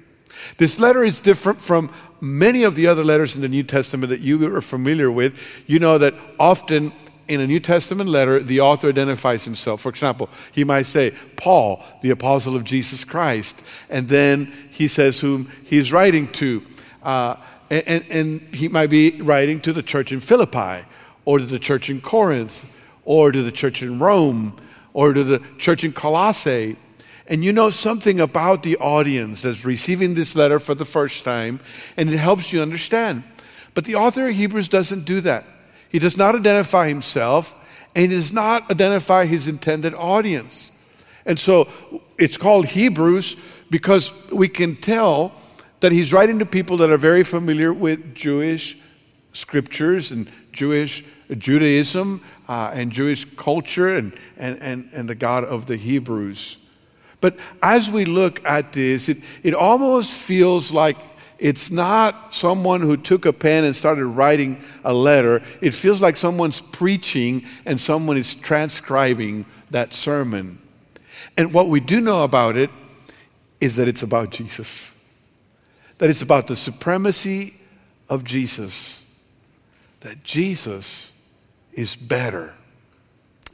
This 0.58 0.80
letter 0.80 1.04
is 1.04 1.20
different 1.20 1.60
from 1.60 1.90
many 2.22 2.64
of 2.64 2.76
the 2.76 2.88
other 2.88 3.04
letters 3.04 3.36
in 3.36 3.42
the 3.42 3.50
New 3.50 3.64
Testament 3.64 4.10
that 4.10 4.22
you 4.22 4.56
are 4.56 4.62
familiar 4.62 5.12
with. 5.12 5.64
You 5.68 5.80
know 5.80 5.98
that 5.98 6.14
often 6.40 6.92
in 7.28 7.42
a 7.42 7.48
New 7.48 7.60
Testament 7.60 8.10
letter, 8.10 8.40
the 8.40 8.62
author 8.62 8.90
identifies 8.90 9.44
himself. 9.44 9.82
For 9.82 9.90
example, 9.90 10.30
he 10.52 10.64
might 10.64 10.86
say, 10.86 11.12
Paul, 11.36 11.84
the 12.02 12.12
apostle 12.12 12.56
of 12.56 12.64
Jesus 12.64 13.04
Christ. 13.04 13.68
And 13.90 14.08
then 14.08 14.52
he 14.72 14.88
says 14.88 15.20
whom 15.20 15.50
he's 15.66 15.92
writing 15.92 16.28
to. 16.34 16.62
Uh, 17.04 17.36
and, 17.70 18.06
and, 18.12 18.42
he 18.54 18.70
might 18.70 18.90
be 18.90 19.22
writing 19.22 19.60
to 19.62 19.74
the 19.74 19.84
church 19.84 20.14
in 20.14 20.22
Philippi, 20.22 20.86
or 21.26 21.38
to 21.38 21.46
the 21.46 21.60
church 21.60 21.90
in 21.90 22.00
Corinth, 22.00 22.74
or 23.04 23.32
to 23.32 23.44
the 23.44 23.52
church 23.52 23.84
in 23.84 24.00
Rome, 24.00 24.56
or 24.94 25.12
to 25.12 25.24
the 25.24 25.42
church 25.58 25.84
in 25.84 25.92
Colossae. 25.92 26.78
And 27.30 27.44
you 27.44 27.52
know 27.52 27.70
something 27.70 28.20
about 28.20 28.64
the 28.64 28.78
audience 28.78 29.42
that's 29.42 29.66
receiving 29.66 30.16
this 30.16 30.36
letter 30.36 30.60
for 30.60 30.76
the 30.76 30.86
first 30.86 31.26
time, 31.26 31.60
and 31.98 32.10
it 32.10 32.18
helps 32.18 32.54
you 32.54 32.62
understand. 32.62 33.24
But 33.74 33.86
the 33.86 33.96
author 33.96 34.28
of 34.28 34.36
Hebrews 34.36 34.70
doesn't 34.70 35.06
do 35.06 35.22
that. 35.22 35.44
He 35.90 36.00
does 36.00 36.18
not 36.18 36.36
identify 36.36 36.88
himself 36.88 37.64
and 37.96 38.12
he 38.12 38.16
does 38.16 38.32
not 38.34 38.70
identify 38.70 39.26
his 39.26 39.48
intended 39.48 39.94
audience. 39.96 41.04
And 41.26 41.40
so 41.40 41.68
it's 42.18 42.38
called 42.38 42.68
Hebrews 42.68 43.66
because 43.70 44.32
we 44.32 44.48
can 44.48 44.76
tell 44.76 45.32
that 45.80 45.92
he's 45.92 46.14
writing 46.14 46.40
to 46.40 46.46
people 46.46 46.78
that 46.78 46.90
are 46.90 46.98
very 46.98 47.24
familiar 47.24 47.74
with 47.74 48.16
Jewish 48.16 48.78
scriptures 49.34 50.12
and 50.12 50.30
Jewish 50.52 51.04
Judaism 51.38 52.22
uh, 52.48 52.72
and 52.74 52.92
Jewish 52.92 53.36
culture 53.36 53.96
and, 53.96 54.14
and, 54.38 54.60
and, 54.62 54.90
and 54.96 55.10
the 55.10 55.16
God 55.16 55.44
of 55.44 55.66
the 55.66 55.76
Hebrews. 55.76 56.67
But 57.20 57.38
as 57.62 57.90
we 57.90 58.06
look 58.06 58.44
at 58.46 58.74
this, 58.74 59.10
it, 59.10 59.18
it 59.44 59.54
almost 59.54 60.28
feels 60.28 60.72
like 60.72 60.98
it's 61.40 61.72
not 61.72 62.34
someone 62.34 62.82
who 62.82 62.98
took 62.98 63.26
a 63.26 63.34
pen 63.34 63.64
and 63.64 63.76
started 63.76 64.06
writing 64.06 64.58
a 64.84 64.94
letter. 64.94 65.42
It 65.62 65.74
feels 65.74 66.02
like 66.02 66.16
someone's 66.16 66.62
preaching 66.62 67.44
and 67.66 67.80
someone 67.80 68.18
is 68.18 68.36
transcribing 68.36 69.46
that 69.72 69.94
sermon. 69.94 70.58
And 71.38 71.54
what 71.54 71.68
we 71.68 71.80
do 71.80 72.02
know 72.02 72.24
about 72.24 72.58
it 72.58 72.70
is 73.62 73.76
that 73.76 73.88
it's 73.88 74.04
about 74.04 74.32
Jesus, 74.32 75.24
that 75.98 76.10
it's 76.10 76.22
about 76.22 76.48
the 76.48 76.56
supremacy 76.56 77.54
of 78.10 78.24
Jesus, 78.24 79.32
that 80.02 80.24
Jesus 80.24 81.38
is 81.74 81.96
better. 81.96 82.54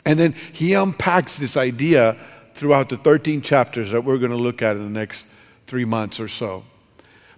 And 0.05 0.19
then 0.19 0.33
he 0.33 0.73
unpacks 0.73 1.37
this 1.37 1.55
idea 1.57 2.17
throughout 2.53 2.89
the 2.89 2.97
13 2.97 3.41
chapters 3.41 3.91
that 3.91 4.03
we're 4.03 4.17
going 4.17 4.31
to 4.31 4.37
look 4.37 4.61
at 4.61 4.75
in 4.75 4.83
the 4.83 4.99
next 4.99 5.25
three 5.65 5.85
months 5.85 6.19
or 6.19 6.27
so. 6.27 6.63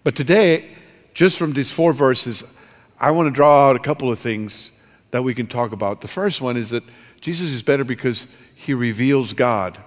But 0.04 0.16
today, 0.16 0.70
just 1.14 1.40
from 1.40 1.54
these 1.54 1.74
four 1.74 1.94
verses, 1.94 2.62
I 3.00 3.12
want 3.12 3.28
to 3.28 3.34
draw 3.34 3.70
out 3.70 3.76
a 3.76 3.80
couple 3.80 4.12
of 4.12 4.20
things 4.20 4.82
that 5.12 5.24
we 5.24 5.34
can 5.34 5.48
talk 5.48 5.72
about. 5.72 6.02
The 6.02 6.08
first 6.08 6.42
one 6.42 6.58
is 6.58 6.70
that 6.72 6.84
Jesus 7.22 7.50
is 7.50 7.64
better 7.64 7.84
because 7.84 8.40
he 8.56 8.74
reveals 8.74 9.34
God. 9.34 9.78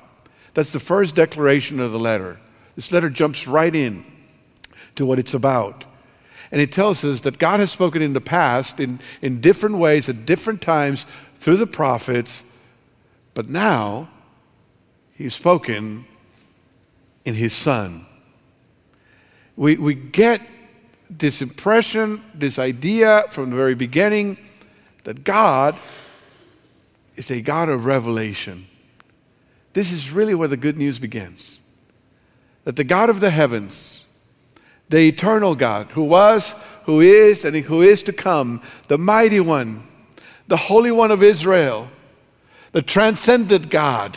That's 0.54 0.72
the 0.72 0.80
first 0.80 1.14
declaration 1.14 1.80
of 1.80 1.92
the 1.92 1.98
letter. 1.98 2.40
This 2.74 2.92
letter 2.92 3.10
jumps 3.10 3.46
right 3.46 3.74
in 3.74 4.04
to 4.94 5.06
what 5.06 5.18
it's 5.18 5.34
about. 5.34 5.84
And 6.50 6.60
it 6.60 6.72
tells 6.72 7.04
us 7.04 7.20
that 7.20 7.38
God 7.38 7.60
has 7.60 7.70
spoken 7.70 8.00
in 8.00 8.14
the 8.14 8.20
past 8.20 8.80
in, 8.80 9.00
in 9.20 9.40
different 9.40 9.78
ways 9.78 10.08
at 10.08 10.24
different 10.24 10.62
times 10.62 11.04
through 11.34 11.58
the 11.58 11.66
prophets, 11.66 12.60
but 13.34 13.48
now 13.48 14.08
He's 15.18 15.34
spoken 15.34 16.04
in 17.24 17.34
His 17.34 17.52
Son. 17.52 18.06
We, 19.56 19.76
we 19.76 19.94
get 19.94 20.40
this 21.10 21.42
impression, 21.42 22.20
this 22.34 22.56
idea 22.56 23.24
from 23.30 23.50
the 23.50 23.56
very 23.56 23.74
beginning 23.74 24.36
that 25.02 25.24
God 25.24 25.74
is 27.16 27.32
a 27.32 27.42
God 27.42 27.68
of 27.68 27.84
revelation. 27.84 28.62
This 29.72 29.90
is 29.90 30.12
really 30.12 30.36
where 30.36 30.46
the 30.46 30.56
good 30.56 30.78
news 30.78 31.00
begins. 31.00 31.92
That 32.62 32.76
the 32.76 32.84
God 32.84 33.10
of 33.10 33.18
the 33.18 33.30
heavens, 33.30 34.54
the 34.88 35.08
eternal 35.08 35.56
God, 35.56 35.88
who 35.88 36.04
was, 36.04 36.64
who 36.84 37.00
is, 37.00 37.44
and 37.44 37.56
who 37.56 37.82
is 37.82 38.04
to 38.04 38.12
come, 38.12 38.62
the 38.86 38.98
mighty 38.98 39.40
one, 39.40 39.80
the 40.46 40.56
Holy 40.56 40.92
One 40.92 41.10
of 41.10 41.24
Israel, 41.24 41.88
the 42.70 42.82
transcendent 42.82 43.68
God, 43.68 44.16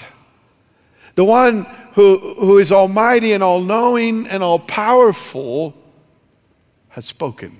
the 1.15 1.23
one 1.23 1.65
who, 1.93 2.17
who 2.39 2.57
is 2.57 2.71
almighty 2.71 3.33
and 3.33 3.43
all 3.43 3.61
knowing 3.61 4.27
and 4.27 4.41
all 4.41 4.59
powerful, 4.59 5.75
has 6.89 7.05
spoken. 7.05 7.51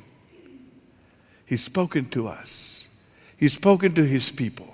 He's 1.46 1.64
spoken 1.64 2.06
to 2.10 2.28
us, 2.28 3.14
He's 3.38 3.54
spoken 3.54 3.94
to 3.96 4.06
His 4.06 4.32
people. 4.32 4.68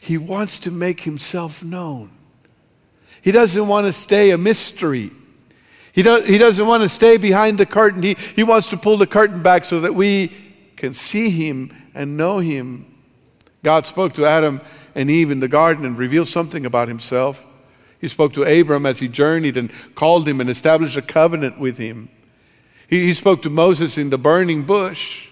He 0.00 0.16
wants 0.16 0.60
to 0.60 0.70
make 0.70 1.00
Himself 1.00 1.62
known. 1.62 2.10
He 3.22 3.32
doesn't 3.32 3.68
want 3.68 3.86
to 3.86 3.92
stay 3.92 4.30
a 4.30 4.38
mystery. 4.38 5.10
He, 5.92 6.02
do, 6.02 6.22
he 6.22 6.38
doesn't 6.38 6.66
want 6.66 6.82
to 6.82 6.88
stay 6.88 7.16
behind 7.16 7.58
the 7.58 7.66
curtain. 7.66 8.02
He, 8.02 8.14
he 8.14 8.42
wants 8.42 8.68
to 8.70 8.76
pull 8.76 8.96
the 8.96 9.06
curtain 9.06 9.42
back 9.42 9.64
so 9.64 9.80
that 9.80 9.94
we 9.94 10.32
can 10.76 10.94
see 10.94 11.28
him 11.28 11.70
and 11.94 12.16
know 12.16 12.38
him. 12.38 12.86
God 13.62 13.86
spoke 13.86 14.14
to 14.14 14.24
Adam 14.24 14.60
and 14.94 15.10
Eve 15.10 15.30
in 15.30 15.40
the 15.40 15.48
garden 15.48 15.84
and 15.84 15.98
revealed 15.98 16.28
something 16.28 16.64
about 16.64 16.88
himself. 16.88 17.46
He 18.00 18.08
spoke 18.08 18.32
to 18.34 18.42
Abram 18.42 18.86
as 18.86 19.00
he 19.00 19.08
journeyed 19.08 19.56
and 19.56 19.70
called 19.94 20.26
him 20.26 20.40
and 20.40 20.48
established 20.48 20.96
a 20.96 21.02
covenant 21.02 21.60
with 21.60 21.78
him. 21.78 22.08
He, 22.88 23.06
he 23.06 23.14
spoke 23.14 23.42
to 23.42 23.50
Moses 23.50 23.98
in 23.98 24.10
the 24.10 24.18
burning 24.18 24.62
bush. 24.62 25.28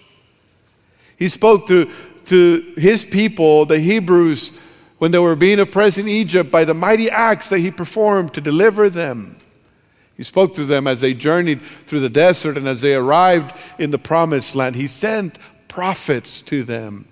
He 1.17 1.27
spoke 1.27 1.67
to, 1.67 1.89
to 2.25 2.73
his 2.77 3.03
people, 3.03 3.65
the 3.65 3.79
Hebrews, 3.79 4.57
when 4.99 5.11
they 5.11 5.19
were 5.19 5.35
being 5.35 5.59
oppressed 5.59 5.97
in 5.97 6.07
Egypt 6.07 6.51
by 6.51 6.63
the 6.63 6.73
mighty 6.73 7.09
acts 7.09 7.49
that 7.49 7.59
he 7.59 7.71
performed 7.71 8.33
to 8.33 8.41
deliver 8.41 8.89
them. 8.89 9.35
He 10.15 10.23
spoke 10.23 10.53
to 10.55 10.65
them 10.65 10.85
as 10.85 11.01
they 11.01 11.13
journeyed 11.13 11.61
through 11.61 12.01
the 12.01 12.09
desert 12.09 12.57
and 12.57 12.67
as 12.67 12.81
they 12.81 12.93
arrived 12.93 13.57
in 13.79 13.91
the 13.91 13.97
promised 13.97 14.53
land. 14.53 14.75
He 14.75 14.85
sent 14.85 15.37
prophets 15.69 16.41
to 16.43 16.63
them 16.63 17.07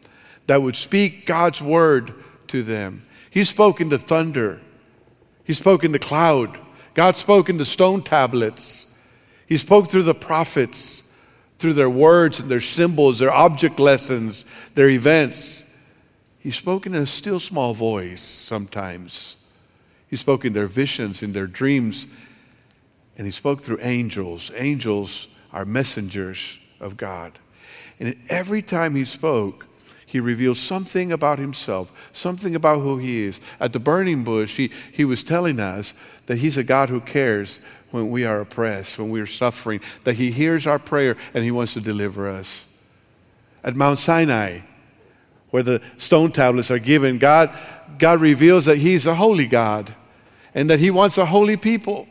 that 0.48 0.62
would 0.62 0.76
speak 0.76 1.26
God's 1.26 1.62
word 1.62 2.14
to 2.48 2.64
them. 2.64 3.02
He 3.30 3.46
spoke 3.46 3.80
in 3.80 3.90
the 3.90 3.98
thunder, 3.98 4.62
He 5.48 5.54
spoke 5.54 5.86
in 5.86 5.94
the 5.94 6.00
cloud. 6.00 6.58
God 6.94 7.16
spoke 7.16 7.50
in 7.50 7.56
the 7.56 7.66
stone 7.66 8.02
tablets. 8.02 8.94
He 9.48 9.56
spoke 9.56 9.88
through 9.88 10.04
the 10.04 10.14
prophets, 10.14 11.34
through 11.58 11.74
their 11.74 11.90
words 11.90 12.42
and 12.42 12.50
their 12.50 12.60
symbols, 12.60 13.20
their 13.20 13.32
object 13.32 13.80
lessons, 13.80 14.74
their 14.74 14.90
events. 14.90 15.98
He 16.42 16.52
spoke 16.52 16.86
in 16.86 16.94
a 16.94 17.06
still 17.06 17.40
small 17.40 17.74
voice 17.74 18.20
sometimes. 18.20 19.48
He 20.10 20.18
spoke 20.18 20.44
in 20.44 20.52
their 20.52 20.68
visions, 20.68 21.24
in 21.24 21.32
their 21.32 21.48
dreams, 21.48 22.08
and 23.18 23.26
he 23.26 23.32
spoke 23.32 23.62
through 23.62 23.80
angels. 23.82 24.52
Angels 24.56 25.34
are 25.54 25.66
messengers 25.66 26.76
of 26.82 26.98
God. 26.98 27.40
And 28.00 28.16
every 28.30 28.62
time 28.62 28.96
he 28.96 29.06
spoke, 29.06 29.67
he 30.08 30.22
revealed 30.22 30.58
something 30.58 31.12
about 31.12 31.38
himself, 31.38 32.10
something 32.14 32.56
about 32.56 32.80
who 32.80 32.98
he 32.98 33.24
is. 33.24 33.42
At 33.60 33.74
the 33.74 33.80
burning 33.80 34.24
bush, 34.24 34.56
he, 34.56 34.72
he 34.94 35.04
was 35.04 35.22
telling 35.22 35.60
us 35.60 35.92
that 36.28 36.38
he's 36.38 36.58
a 36.58 36.64
God 36.64 36.88
who 36.88 37.02
cares 37.02 37.60
when 37.92 38.10
we 38.10 38.24
are 38.24 38.40
oppressed, 38.40 38.98
when 38.98 39.10
we 39.10 39.20
are 39.20 39.26
suffering, 39.26 39.82
that 40.06 40.16
he 40.16 40.32
hears 40.32 40.66
our 40.66 40.80
prayer 40.80 41.18
and 41.34 41.44
he 41.44 41.52
wants 41.52 41.74
to 41.74 41.82
deliver 41.82 42.30
us. 42.30 42.90
At 43.66 43.76
Mount 43.76 44.00
Sinai, 44.00 44.62
where 45.50 45.64
the 45.64 45.84
stone 45.98 46.32
tablets 46.32 46.72
are 46.72 46.80
given, 46.80 47.18
God, 47.18 47.50
God 48.00 48.22
reveals 48.22 48.64
that 48.64 48.78
he's 48.78 49.06
a 49.08 49.16
holy 49.16 49.46
God 49.46 49.94
and 50.56 50.70
that 50.70 50.80
he 50.80 50.90
wants 50.90 51.18
a 51.18 51.26
holy 51.26 51.58
people. 51.58 52.08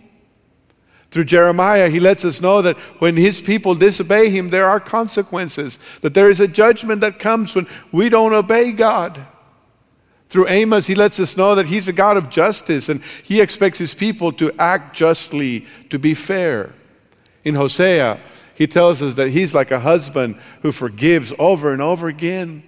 Through 1.17 1.25
Jeremiah, 1.25 1.89
he 1.89 1.99
lets 1.99 2.27
us 2.27 2.43
know 2.43 2.61
that 2.61 2.77
when 3.01 3.17
his 3.17 3.41
people 3.41 3.75
disobey 3.75 4.29
him, 4.29 4.51
there 4.51 4.67
are 4.67 4.79
consequences, 4.79 5.79
that 6.01 6.13
there 6.13 6.29
is 6.29 6.41
a 6.41 6.47
judgment 6.47 7.01
that 7.01 7.19
comes 7.19 7.55
when 7.55 7.65
we 7.91 8.11
don't 8.11 8.35
obey 8.35 8.71
God. 8.71 9.19
Through 10.29 10.49
Amos, 10.49 10.87
he 10.87 10.95
lets 10.95 11.19
us 11.19 11.35
know 11.35 11.55
that 11.55 11.65
he's 11.65 11.89
a 11.89 11.95
God 11.95 12.19
of 12.19 12.29
justice 12.29 12.91
and 12.91 13.01
he 13.01 13.41
expects 13.41 13.79
his 13.79 13.95
people 13.95 14.31
to 14.33 14.53
act 14.59 14.95
justly, 14.95 15.65
to 15.89 15.99
be 15.99 16.13
fair. 16.13 16.75
In 17.47 17.55
Hosea, 17.55 18.19
he 18.55 18.67
tells 18.67 19.03
us 19.03 19.15
that 19.15 19.31
he's 19.31 19.55
like 19.55 19.71
a 19.71 19.81
husband 19.81 20.39
who 20.61 20.71
forgives 20.71 21.33
over 21.39 21.73
and 21.73 21.81
over 21.81 22.09
again, 22.09 22.63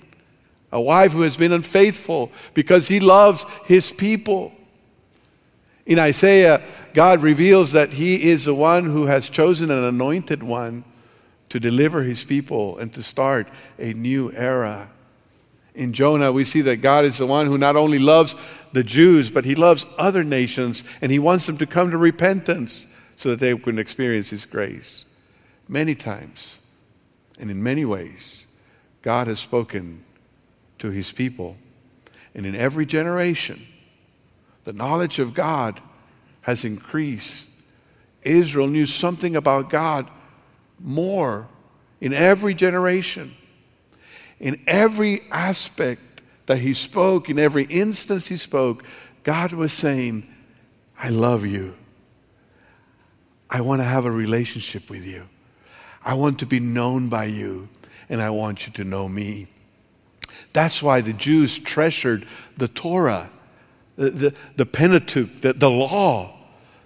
a 0.72 0.80
wife 0.80 1.12
who 1.12 1.20
has 1.20 1.36
been 1.36 1.52
unfaithful 1.52 2.32
because 2.54 2.88
he 2.88 2.98
loves 2.98 3.44
his 3.66 3.92
people. 3.92 4.54
In 5.88 5.98
Isaiah, 5.98 6.60
God 6.92 7.22
reveals 7.22 7.72
that 7.72 7.88
He 7.88 8.28
is 8.28 8.44
the 8.44 8.54
one 8.54 8.84
who 8.84 9.06
has 9.06 9.30
chosen 9.30 9.70
an 9.70 9.84
anointed 9.84 10.42
one 10.42 10.84
to 11.48 11.58
deliver 11.58 12.02
His 12.02 12.24
people 12.24 12.76
and 12.76 12.92
to 12.92 13.02
start 13.02 13.48
a 13.78 13.94
new 13.94 14.30
era. 14.32 14.90
In 15.74 15.94
Jonah, 15.94 16.30
we 16.30 16.44
see 16.44 16.60
that 16.60 16.82
God 16.82 17.06
is 17.06 17.16
the 17.16 17.26
one 17.26 17.46
who 17.46 17.56
not 17.56 17.74
only 17.74 17.98
loves 17.98 18.34
the 18.72 18.84
Jews, 18.84 19.30
but 19.30 19.46
He 19.46 19.54
loves 19.54 19.86
other 19.96 20.22
nations 20.22 20.84
and 21.00 21.10
He 21.10 21.18
wants 21.18 21.46
them 21.46 21.56
to 21.56 21.66
come 21.66 21.90
to 21.90 21.96
repentance 21.96 23.14
so 23.16 23.30
that 23.30 23.40
they 23.40 23.56
can 23.56 23.78
experience 23.78 24.28
His 24.28 24.44
grace. 24.44 25.26
Many 25.68 25.94
times 25.94 26.66
and 27.40 27.50
in 27.50 27.62
many 27.62 27.86
ways, 27.86 28.70
God 29.00 29.26
has 29.26 29.38
spoken 29.40 30.04
to 30.80 30.90
His 30.90 31.12
people. 31.12 31.56
And 32.34 32.44
in 32.44 32.54
every 32.54 32.84
generation, 32.84 33.58
the 34.68 34.74
knowledge 34.74 35.18
of 35.18 35.32
God 35.32 35.80
has 36.42 36.62
increased. 36.62 37.62
Israel 38.20 38.66
knew 38.66 38.84
something 38.84 39.34
about 39.34 39.70
God 39.70 40.06
more 40.78 41.48
in 42.02 42.12
every 42.12 42.52
generation. 42.52 43.30
In 44.38 44.60
every 44.66 45.20
aspect 45.32 46.02
that 46.44 46.58
he 46.58 46.74
spoke, 46.74 47.30
in 47.30 47.38
every 47.38 47.64
instance 47.64 48.28
he 48.28 48.36
spoke, 48.36 48.84
God 49.22 49.54
was 49.54 49.72
saying, 49.72 50.26
I 50.98 51.08
love 51.08 51.46
you. 51.46 51.74
I 53.48 53.62
want 53.62 53.80
to 53.80 53.86
have 53.86 54.04
a 54.04 54.10
relationship 54.10 54.90
with 54.90 55.06
you. 55.06 55.22
I 56.04 56.12
want 56.12 56.40
to 56.40 56.46
be 56.46 56.60
known 56.60 57.08
by 57.08 57.24
you, 57.24 57.70
and 58.10 58.20
I 58.20 58.28
want 58.28 58.66
you 58.66 58.72
to 58.74 58.84
know 58.84 59.08
me. 59.08 59.46
That's 60.52 60.82
why 60.82 61.00
the 61.00 61.14
Jews 61.14 61.58
treasured 61.58 62.26
the 62.58 62.68
Torah, 62.68 63.30
the, 63.98 64.34
the, 64.56 64.66
Pentateuch, 64.66 65.40
the, 65.40 65.52
the 65.52 65.70
law. 65.70 66.34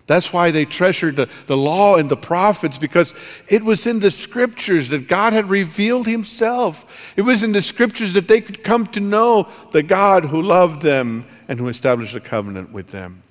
That's 0.06 0.32
why 0.32 0.50
they 0.50 0.64
treasured 0.64 1.16
the, 1.16 1.30
the 1.46 1.56
law 1.56 1.96
and 1.96 2.08
the 2.08 2.16
prophets 2.16 2.78
because 2.78 3.14
it 3.48 3.62
was 3.62 3.86
in 3.86 4.00
the 4.00 4.10
scriptures 4.10 4.88
that 4.88 5.08
God 5.08 5.32
had 5.32 5.48
revealed 5.48 6.06
himself. 6.06 7.14
It 7.16 7.22
was 7.22 7.42
in 7.42 7.52
the 7.52 7.62
scriptures 7.62 8.14
that 8.14 8.28
they 8.28 8.40
could 8.40 8.64
come 8.64 8.86
to 8.88 9.00
know 9.00 9.48
the 9.70 9.82
God 9.82 10.24
who 10.24 10.42
loved 10.42 10.82
them 10.82 11.24
and 11.48 11.58
who 11.58 11.68
established 11.68 12.16
a 12.16 12.20
covenant 12.20 12.72
with 12.72 12.88
them. 12.88 13.22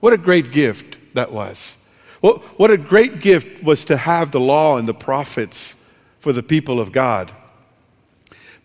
What 0.00 0.12
a 0.12 0.18
great 0.18 0.52
gift 0.52 1.14
that 1.14 1.32
was. 1.32 1.80
What, 2.20 2.42
what 2.58 2.70
a 2.70 2.76
great 2.76 3.20
gift 3.20 3.64
was 3.64 3.84
to 3.86 3.96
have 3.96 4.30
the 4.30 4.40
law 4.40 4.76
and 4.76 4.86
the 4.86 4.94
prophets 4.94 6.02
for 6.20 6.32
the 6.32 6.42
people 6.42 6.80
of 6.80 6.92
God. 6.92 7.32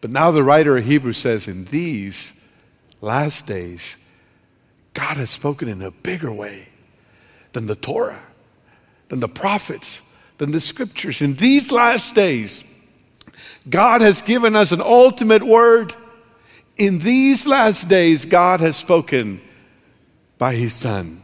But 0.02 0.12
now 0.12 0.32
the 0.32 0.44
writer 0.44 0.78
of 0.78 0.86
Hebrews 0.86 1.18
says, 1.18 1.48
in 1.48 1.66
these 1.66 2.58
last 3.02 3.48
days, 3.48 4.09
God 5.00 5.16
has 5.16 5.30
spoken 5.30 5.70
in 5.70 5.82
a 5.82 5.92
bigger 5.92 6.32
way 6.32 6.68
than 7.54 7.68
the 7.68 7.76
Torah, 7.76 8.20
than 9.08 9.22
the 9.22 9.30
prophets, 9.30 10.34
than 10.40 10.52
the 10.52 10.60
scriptures. 10.60 11.22
In 11.22 11.36
these 11.36 11.72
last 11.72 12.16
days, 12.16 12.76
God 13.70 14.02
has 14.02 14.22
given 14.22 14.58
us 14.58 14.74
an 14.74 14.82
ultimate 14.82 15.42
word. 15.42 15.94
In 16.76 17.00
these 17.00 17.48
last 17.48 17.88
days, 17.88 18.26
God 18.26 18.60
has 18.60 18.76
spoken 18.76 19.40
by 20.38 20.56
His 20.56 20.74
Son, 20.74 21.20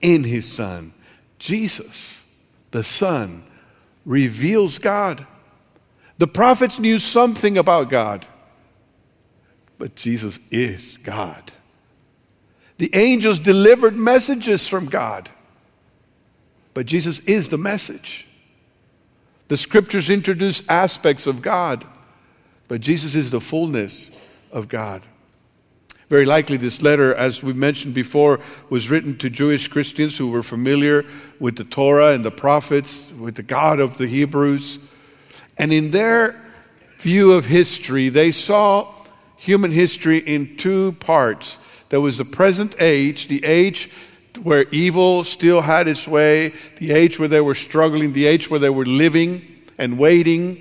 in 0.00 0.24
His 0.24 0.50
Son. 0.50 0.92
Jesus, 1.38 2.50
the 2.72 2.82
Son, 2.82 3.44
reveals 4.04 4.78
God. 4.78 5.24
The 6.18 6.26
prophets 6.26 6.80
knew 6.80 6.98
something 6.98 7.58
about 7.58 7.90
God, 7.90 8.26
but 9.78 9.94
Jesus 9.94 10.50
is 10.50 10.96
God. 10.96 11.52
The 12.78 12.90
angels 12.94 13.38
delivered 13.38 13.96
messages 13.96 14.68
from 14.68 14.86
God. 14.86 15.28
But 16.74 16.86
Jesus 16.86 17.24
is 17.26 17.48
the 17.48 17.58
message. 17.58 18.26
The 19.48 19.56
scriptures 19.56 20.10
introduce 20.10 20.68
aspects 20.68 21.26
of 21.26 21.42
God, 21.42 21.84
but 22.66 22.80
Jesus 22.80 23.14
is 23.14 23.30
the 23.30 23.40
fullness 23.40 24.48
of 24.52 24.68
God. 24.68 25.02
Very 26.08 26.26
likely, 26.26 26.56
this 26.56 26.82
letter, 26.82 27.14
as 27.14 27.42
we 27.42 27.52
mentioned 27.52 27.94
before, 27.94 28.40
was 28.68 28.90
written 28.90 29.16
to 29.18 29.30
Jewish 29.30 29.68
Christians 29.68 30.18
who 30.18 30.30
were 30.30 30.42
familiar 30.42 31.04
with 31.40 31.56
the 31.56 31.64
Torah 31.64 32.12
and 32.12 32.24
the 32.24 32.30
prophets, 32.30 33.12
with 33.18 33.36
the 33.36 33.42
God 33.42 33.80
of 33.80 33.96
the 33.98 34.06
Hebrews. 34.06 34.78
And 35.56 35.72
in 35.72 35.92
their 35.92 36.40
view 36.98 37.32
of 37.32 37.46
history, 37.46 38.08
they 38.10 38.32
saw 38.32 38.92
human 39.38 39.70
history 39.70 40.18
in 40.18 40.56
two 40.56 40.92
parts. 40.92 41.58
There 41.94 42.00
was 42.00 42.18
the 42.18 42.24
present 42.24 42.74
age, 42.80 43.28
the 43.28 43.44
age 43.44 43.88
where 44.42 44.64
evil 44.72 45.22
still 45.22 45.60
had 45.60 45.86
its 45.86 46.08
way, 46.08 46.52
the 46.78 46.90
age 46.90 47.20
where 47.20 47.28
they 47.28 47.40
were 47.40 47.54
struggling, 47.54 48.12
the 48.12 48.26
age 48.26 48.50
where 48.50 48.58
they 48.58 48.68
were 48.68 48.84
living 48.84 49.42
and 49.78 49.96
waiting, 49.96 50.56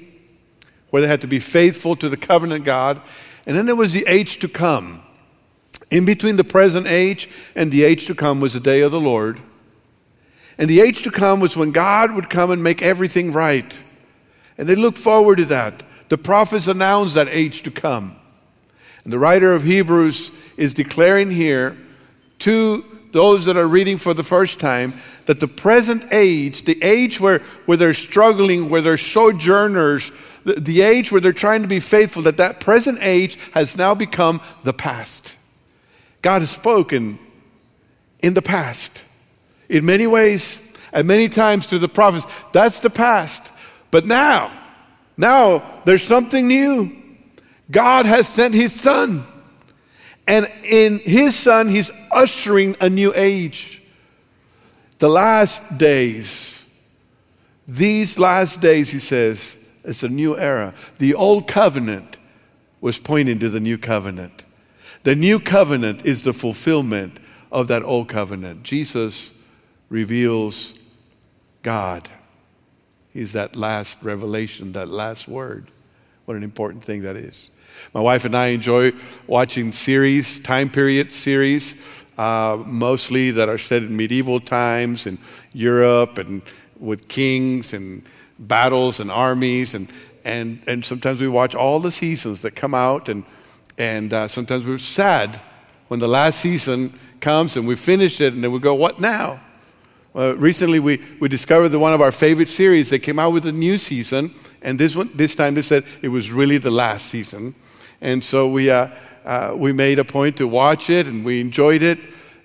where 0.92 1.02
they 1.02 1.08
had 1.08 1.22
to 1.22 1.28
be 1.28 1.40
faithful 1.40 1.96
to 1.96 2.08
the 2.08 2.18
covenant 2.18 2.66
God. 2.66 3.02
And 3.48 3.56
then 3.56 3.66
there 3.66 3.76
was 3.76 3.94
the 3.94 4.06
age 4.08 4.38
to 4.42 4.48
come. 4.48 5.02
In 5.90 6.06
between 6.06 6.36
the 6.36 6.44
present 6.44 6.86
age 6.86 7.28
and 7.56 7.72
the 7.72 7.84
age 7.84 8.06
to 8.06 8.14
come 8.14 8.40
was 8.40 8.54
the 8.54 8.60
day 8.60 8.82
of 8.82 8.92
the 8.92 9.02
Lord. 9.02 9.42
And 10.60 10.70
the 10.70 10.82
age 10.82 11.02
to 11.02 11.10
come 11.10 11.40
was 11.40 11.58
when 11.58 11.72
God 11.72 12.14
would 12.14 12.30
come 12.30 12.52
and 12.52 12.64
make 12.64 12.84
everything 12.84 13.34
right. 13.34 13.84
And 14.60 14.70
they 14.70 14.76
looked 14.76 15.00
forward 15.00 15.38
to 15.38 15.46
that. 15.46 15.82
The 16.10 16.18
prophets 16.20 16.68
announced 16.68 17.16
that 17.16 17.28
age 17.28 17.64
to 17.64 17.72
come. 17.72 18.18
And 19.04 19.12
the 19.12 19.18
writer 19.18 19.54
of 19.54 19.64
Hebrews 19.64 20.43
is 20.58 20.74
declaring 20.74 21.32
here 21.32 21.76
to 22.40 22.84
those 23.12 23.46
that 23.46 23.56
are 23.56 23.68
reading 23.68 23.98
for 23.98 24.14
the 24.14 24.24
first 24.24 24.60
time, 24.60 24.92
that 25.26 25.40
the 25.40 25.48
present 25.48 26.04
age, 26.12 26.64
the 26.64 26.82
age 26.84 27.20
where, 27.20 27.40
where 27.66 27.78
they're 27.78 27.94
struggling, 27.94 28.70
where 28.70 28.82
they're 28.82 28.98
sojourners, 28.98 30.10
the, 30.44 30.54
the 30.54 30.82
age 30.82 31.12
where 31.12 31.22
they're 31.22 31.32
trying 31.32 31.62
to 31.62 31.68
be 31.68 31.80
faithful, 31.80 32.24
that 32.24 32.38
that 32.38 32.60
present 32.60 32.98
age 33.02 33.38
has 33.52 33.78
now 33.78 33.94
become 33.96 34.42
the 34.64 34.74
past. 34.74 35.40
God 36.22 36.40
has 36.40 36.50
spoken 36.50 37.20
in 38.22 38.34
the 38.34 38.42
past. 38.42 39.10
In 39.70 39.86
many 39.86 40.08
ways, 40.08 40.84
and 40.92 41.08
many 41.08 41.30
times 41.30 41.68
to 41.68 41.80
the 41.80 41.88
prophets, 41.88 42.26
that's 42.52 42.80
the 42.80 42.90
past. 42.90 43.52
But 43.92 44.06
now, 44.06 44.52
now 45.18 45.64
there's 45.86 46.04
something 46.04 46.48
new. 46.48 46.92
God 47.70 48.06
has 48.06 48.28
sent 48.28 48.54
his 48.54 48.80
son. 48.80 49.22
And 50.28 50.48
in 50.64 51.00
his 51.00 51.38
son, 51.38 51.68
he's 51.68 51.92
ushering 52.12 52.76
a 52.80 52.90
new 52.90 53.14
age. 53.16 53.82
The 55.00 55.10
last 55.10 55.78
days, 55.78 56.60
these 57.68 58.18
last 58.18 58.62
days, 58.62 58.90
he 58.90 59.00
says, 59.00 59.60
it's 59.84 60.04
a 60.04 60.10
new 60.10 60.38
era. 60.38 60.74
The 60.98 61.14
old 61.14 61.48
covenant 61.48 62.18
was 62.80 62.98
pointing 62.98 63.40
to 63.40 63.50
the 63.50 63.60
new 63.60 63.78
covenant. 63.78 64.46
The 65.04 65.16
new 65.16 65.40
covenant 65.40 66.06
is 66.06 66.24
the 66.24 66.34
fulfillment 66.34 67.20
of 67.52 67.68
that 67.68 67.84
old 67.84 68.08
covenant. 68.08 68.64
Jesus 68.64 69.52
reveals 69.90 70.80
God. 71.62 72.10
He's 73.12 73.34
that 73.34 73.56
last 73.56 74.04
revelation, 74.04 74.72
that 74.72 74.88
last 74.88 75.28
word. 75.28 75.68
What 76.26 76.38
an 76.38 76.44
important 76.44 76.84
thing 76.84 77.04
that 77.04 77.16
is. 77.16 77.63
My 77.94 78.02
wife 78.02 78.26
and 78.26 78.36
I 78.36 78.48
enjoy 78.48 78.94
watching 79.28 79.72
series, 79.72 80.40
time 80.40 80.70
period 80.70 81.12
series, 81.12 82.04
uh, 82.18 82.58
mostly 82.66 83.30
that 83.30 83.50
are 83.50 83.60
set 83.60 83.84
in 83.84 83.96
medieval 83.96 84.40
times 84.40 85.06
in 85.06 85.20
Europe 85.54 86.18
and 86.18 86.42
with 86.80 87.08
kings 87.08 87.72
and 87.72 88.02
battles 88.40 89.00
and 89.00 89.12
armies. 89.12 89.76
And, 89.76 89.92
and, 90.26 90.60
and 90.66 90.84
sometimes 90.84 91.22
we 91.22 91.28
watch 91.28 91.54
all 91.54 91.80
the 91.80 91.92
seasons 91.92 92.42
that 92.42 92.56
come 92.56 92.74
out, 92.74 93.10
and, 93.10 93.24
and 93.78 94.12
uh, 94.12 94.28
sometimes 94.28 94.66
we're 94.66 94.80
sad 94.80 95.30
when 95.88 96.00
the 96.00 96.08
last 96.08 96.40
season 96.40 96.90
comes 97.20 97.58
and 97.58 97.68
we 97.68 97.76
finish 97.76 98.20
it, 98.22 98.34
and 98.34 98.44
then 98.44 98.52
we 98.52 98.58
go, 98.58 98.74
What 98.74 99.00
now? 99.00 99.40
Uh, 100.16 100.36
recently, 100.38 100.80
we, 100.80 101.00
we 101.20 101.28
discovered 101.28 101.70
that 101.70 101.80
one 101.80 101.94
of 101.94 102.02
our 102.02 102.12
favorite 102.12 102.50
series, 102.50 102.90
they 102.90 102.98
came 102.98 103.20
out 103.20 103.34
with 103.34 103.46
a 103.46 103.52
new 103.52 103.78
season, 103.78 104.32
and 104.64 104.80
this, 104.80 104.96
one, 104.96 105.10
this 105.14 105.36
time 105.36 105.54
they 105.54 105.62
said 105.62 105.84
it 106.02 106.08
was 106.08 106.32
really 106.32 106.58
the 106.58 106.72
last 106.72 107.06
season. 107.06 107.54
And 108.04 108.22
so 108.22 108.50
we, 108.50 108.70
uh, 108.70 108.90
uh, 109.24 109.54
we 109.56 109.72
made 109.72 109.98
a 109.98 110.04
point 110.04 110.38
to 110.38 110.48
watch 110.48 110.90
it 110.90 111.08
and 111.08 111.24
we 111.24 111.40
enjoyed 111.40 111.82
it. 111.82 111.98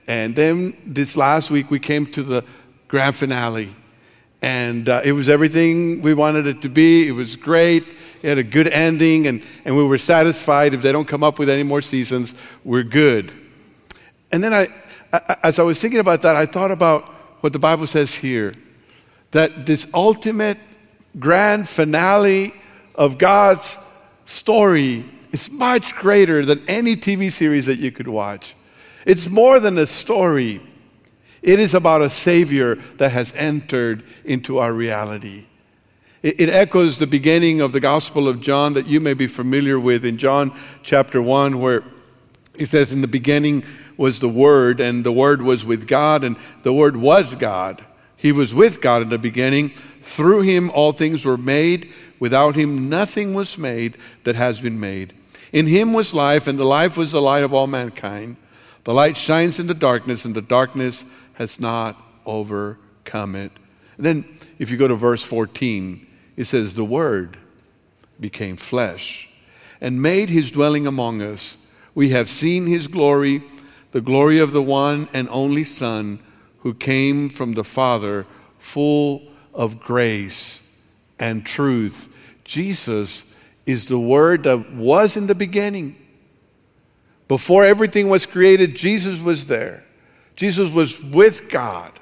And 0.06 0.34
then 0.34 0.72
this 0.86 1.16
last 1.16 1.50
week 1.50 1.68
we 1.68 1.80
came 1.80 2.06
to 2.12 2.22
the 2.22 2.44
grand 2.86 3.16
finale. 3.16 3.68
And 4.40 4.88
uh, 4.88 5.00
it 5.04 5.10
was 5.10 5.28
everything 5.28 6.00
we 6.00 6.14
wanted 6.14 6.46
it 6.46 6.62
to 6.62 6.68
be. 6.68 7.08
It 7.08 7.12
was 7.12 7.34
great. 7.34 7.82
It 8.22 8.28
had 8.28 8.38
a 8.38 8.44
good 8.44 8.68
ending, 8.68 9.26
and, 9.26 9.44
and 9.64 9.76
we 9.76 9.84
were 9.84 9.98
satisfied. 9.98 10.74
If 10.74 10.82
they 10.82 10.92
don't 10.92 11.06
come 11.06 11.24
up 11.24 11.40
with 11.40 11.50
any 11.50 11.64
more 11.64 11.82
seasons, 11.82 12.34
we're 12.64 12.84
good. 12.84 13.32
And 14.30 14.42
then 14.42 14.52
I, 14.52 14.66
I, 15.12 15.36
as 15.42 15.58
I 15.58 15.64
was 15.64 15.80
thinking 15.80 16.00
about 16.00 16.22
that, 16.22 16.36
I 16.36 16.46
thought 16.46 16.70
about 16.70 17.08
what 17.42 17.52
the 17.52 17.58
Bible 17.58 17.86
says 17.86 18.14
here 18.14 18.54
that 19.32 19.66
this 19.66 19.92
ultimate 19.92 20.56
grand 21.18 21.68
finale 21.68 22.52
of 22.94 23.18
God's 23.18 23.76
story 24.24 25.04
is 25.32 25.52
much 25.52 25.94
greater 25.94 26.44
than 26.44 26.60
any 26.68 26.96
TV 26.96 27.30
series 27.30 27.66
that 27.66 27.78
you 27.78 27.90
could 27.90 28.08
watch. 28.08 28.54
It's 29.06 29.28
more 29.28 29.60
than 29.60 29.78
a 29.78 29.86
story, 29.86 30.60
it 31.42 31.60
is 31.60 31.74
about 31.74 32.02
a 32.02 32.10
Savior 32.10 32.74
that 32.96 33.12
has 33.12 33.34
entered 33.36 34.02
into 34.24 34.58
our 34.58 34.72
reality. 34.72 35.46
It, 36.22 36.40
it 36.40 36.48
echoes 36.48 36.98
the 36.98 37.06
beginning 37.06 37.60
of 37.60 37.72
the 37.72 37.80
Gospel 37.80 38.28
of 38.28 38.40
John 38.40 38.74
that 38.74 38.86
you 38.86 39.00
may 39.00 39.14
be 39.14 39.26
familiar 39.26 39.78
with 39.78 40.04
in 40.04 40.16
John 40.16 40.50
chapter 40.82 41.22
1, 41.22 41.60
where 41.60 41.84
he 42.56 42.64
says, 42.64 42.92
In 42.92 43.02
the 43.02 43.08
beginning 43.08 43.62
was 43.96 44.18
the 44.20 44.28
Word, 44.28 44.80
and 44.80 45.04
the 45.04 45.12
Word 45.12 45.42
was 45.42 45.64
with 45.64 45.86
God, 45.86 46.24
and 46.24 46.36
the 46.62 46.72
Word 46.72 46.96
was 46.96 47.34
God. 47.34 47.84
He 48.16 48.32
was 48.32 48.52
with 48.52 48.82
God 48.82 49.02
in 49.02 49.10
the 49.10 49.18
beginning. 49.18 49.68
Through 49.68 50.42
him, 50.42 50.70
all 50.70 50.92
things 50.92 51.24
were 51.24 51.36
made. 51.36 51.88
Without 52.18 52.56
him, 52.56 52.90
nothing 52.90 53.32
was 53.32 53.56
made 53.56 53.96
that 54.24 54.34
has 54.34 54.60
been 54.60 54.80
made. 54.80 55.12
In 55.52 55.66
him 55.66 55.92
was 55.92 56.14
life, 56.14 56.46
and 56.46 56.58
the 56.58 56.64
life 56.64 56.96
was 56.96 57.12
the 57.12 57.22
light 57.22 57.42
of 57.42 57.54
all 57.54 57.66
mankind. 57.66 58.36
The 58.84 58.94
light 58.94 59.16
shines 59.16 59.58
in 59.58 59.66
the 59.66 59.74
darkness, 59.74 60.24
and 60.24 60.34
the 60.34 60.42
darkness 60.42 61.04
has 61.34 61.60
not 61.60 61.96
overcome 62.26 63.34
it. 63.34 63.52
And 63.96 64.06
then, 64.06 64.24
if 64.58 64.70
you 64.70 64.76
go 64.76 64.88
to 64.88 64.94
verse 64.94 65.24
14, 65.24 66.06
it 66.36 66.44
says, 66.44 66.74
The 66.74 66.84
Word 66.84 67.36
became 68.20 68.56
flesh 68.56 69.28
and 69.80 70.02
made 70.02 70.28
his 70.28 70.50
dwelling 70.50 70.86
among 70.86 71.22
us. 71.22 71.74
We 71.94 72.10
have 72.10 72.28
seen 72.28 72.66
his 72.66 72.86
glory, 72.86 73.42
the 73.92 74.00
glory 74.00 74.38
of 74.38 74.52
the 74.52 74.62
one 74.62 75.08
and 75.12 75.28
only 75.30 75.64
Son 75.64 76.18
who 76.60 76.74
came 76.74 77.28
from 77.28 77.54
the 77.54 77.64
Father, 77.64 78.26
full 78.58 79.22
of 79.54 79.80
grace 79.80 80.88
and 81.18 81.44
truth. 81.44 82.14
Jesus 82.44 83.27
is 83.68 83.86
the 83.86 83.98
Word 83.98 84.44
that 84.44 84.72
was 84.72 85.16
in 85.16 85.26
the 85.26 85.34
beginning. 85.34 85.94
Before 87.28 87.64
everything 87.64 88.08
was 88.08 88.24
created, 88.24 88.74
Jesus 88.74 89.20
was 89.20 89.46
there. 89.46 89.84
Jesus 90.34 90.72
was 90.72 91.04
with 91.12 91.50
God. 91.50 91.92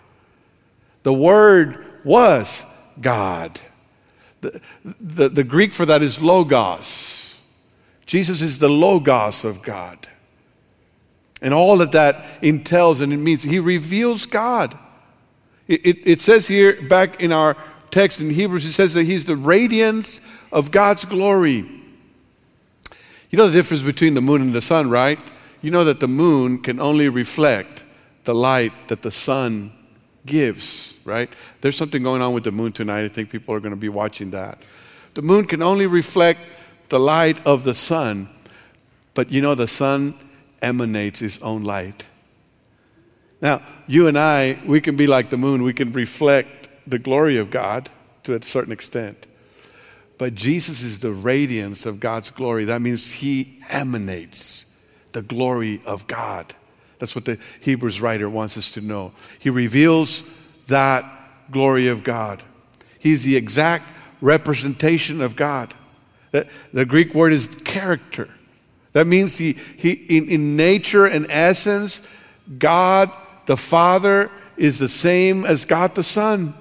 The 1.03 1.13
Word 1.13 1.85
was 2.05 2.65
God. 3.01 3.61
The, 4.41 4.61
the, 5.01 5.29
the, 5.29 5.45
Greek 5.45 5.73
for 5.73 5.85
that 5.87 6.03
is 6.03 6.23
logos. 6.23 7.53
Jesus 8.07 8.43
is 8.43 8.59
the 8.59 8.69
logos 8.69 9.45
of 9.45 9.63
God. 9.63 9.99
And 11.43 11.53
all 11.53 11.77
that 11.79 11.93
that 11.93 12.25
entails 12.43 13.01
and 13.01 13.13
it 13.13 13.17
means, 13.17 13.43
He 13.43 13.59
reveals 13.59 14.25
God. 14.25 14.79
It, 15.67 15.85
it, 15.85 15.99
it 16.07 16.21
says 16.21 16.47
here, 16.47 16.81
back 16.83 17.21
in 17.21 17.33
our 17.33 17.57
text 17.97 18.21
in 18.21 18.29
Hebrews, 18.29 18.67
it 18.67 18.73
says 18.73 18.93
that 18.93 19.05
He's 19.05 19.25
the 19.25 19.37
radiance 19.37 20.53
of 20.53 20.71
God's 20.71 21.07
glory. 21.07 21.65
You 23.31 23.39
know 23.39 23.47
the 23.47 23.55
difference 23.55 23.83
between 23.83 24.13
the 24.13 24.21
moon 24.21 24.43
and 24.43 24.53
the 24.53 24.61
sun, 24.61 24.91
right? 24.91 25.19
You 25.63 25.71
know 25.71 25.85
that 25.85 25.99
the 25.99 26.07
moon 26.07 26.61
can 26.61 26.79
only 26.79 27.09
reflect 27.09 27.85
the 28.25 28.35
light 28.35 28.73
that 28.89 29.01
the 29.01 29.11
sun 29.11 29.73
gives, 30.27 31.01
right? 31.07 31.31
There's 31.63 31.77
something 31.77 32.03
going 32.03 32.21
on 32.21 32.35
with 32.35 32.45
the 32.45 32.53
moon 32.53 32.71
tonight. 32.71 33.05
I 33.05 33.09
think 33.09 33.31
people 33.31 33.55
are 33.55 33.61
going 33.61 33.75
to 33.75 33.81
be 33.81 33.89
watching 33.89 34.31
that. 34.33 34.69
The 35.15 35.23
moon 35.23 35.47
can 35.47 35.63
only 35.63 35.87
reflect 35.87 36.41
the 36.91 37.01
light 37.01 37.45
of 37.47 37.65
the 37.65 37.75
sun, 37.75 38.29
but 39.15 39.33
you 39.33 39.41
know 39.41 39.55
the 39.55 39.67
sun 39.67 40.13
emanates 40.61 41.23
its 41.23 41.41
own 41.41 41.65
light. 41.65 42.07
Now, 43.41 43.63
you 43.87 44.07
and 44.07 44.19
I, 44.19 44.59
we 44.67 44.83
can 44.83 44.97
be 44.97 45.07
like 45.07 45.31
the 45.31 45.39
moon, 45.39 45.63
we 45.63 45.73
can 45.73 45.93
reflect 45.93 46.66
the 46.87 46.99
glory 46.99 47.37
of 47.37 47.51
God 47.51 47.89
to 48.25 48.35
a 48.35 48.43
certain 48.43 48.73
extent. 48.73 49.27
But 50.19 50.35
Jesus 50.35 50.83
is 50.83 51.01
the 51.01 51.13
radiance 51.13 51.85
of 51.85 52.01
God's 52.01 52.31
glory. 52.31 52.65
That 52.65 52.81
means 52.81 53.13
he 53.13 53.59
emanates 53.69 55.09
the 55.13 55.23
glory 55.23 55.81
of 55.87 56.07
God. 56.07 56.55
That's 56.99 57.15
what 57.15 57.27
the 57.27 57.39
Hebrews 57.61 58.01
writer 58.01 58.29
wants 58.31 58.57
us 58.57 58.73
to 58.73 58.81
know. 58.81 59.13
He 59.41 59.51
reveals 59.51 60.23
that 60.69 61.05
glory 61.51 61.89
of 61.89 62.03
God. 62.03 62.43
He's 62.99 63.25
the 63.25 63.37
exact 63.37 63.85
representation 64.23 65.21
of 65.21 65.37
God. 65.37 65.75
The, 66.33 66.49
the 66.73 66.87
Greek 66.87 67.15
word 67.15 67.33
is 67.33 67.63
character. 67.65 68.29
That 68.93 69.07
means 69.07 69.37
he, 69.37 69.53
he 69.53 69.93
in, 69.93 70.29
in 70.29 70.57
nature 70.57 71.05
and 71.07 71.27
essence, 71.29 72.13
God 72.59 73.11
the 73.45 73.57
Father 73.57 74.31
is 74.57 74.79
the 74.79 74.89
same 74.89 75.45
as 75.45 75.65
God 75.65 75.95
the 75.95 76.03
Son. 76.03 76.55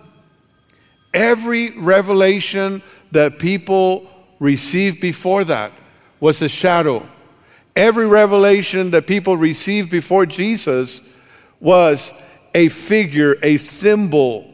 Every 1.15 1.71
revelation 1.79 2.83
that 3.11 3.39
people 3.39 4.05
received 4.39 4.99
before 4.99 5.45
that 5.45 5.71
was 6.19 6.41
a 6.41 6.49
shadow. 6.49 7.03
Every 7.73 8.05
revelation 8.05 8.91
that 8.91 9.07
people 9.07 9.37
received 9.37 9.89
before 9.89 10.25
Jesus 10.25 11.17
was 11.61 12.11
a 12.53 12.67
figure, 12.67 13.37
a 13.41 13.55
symbol. 13.57 14.53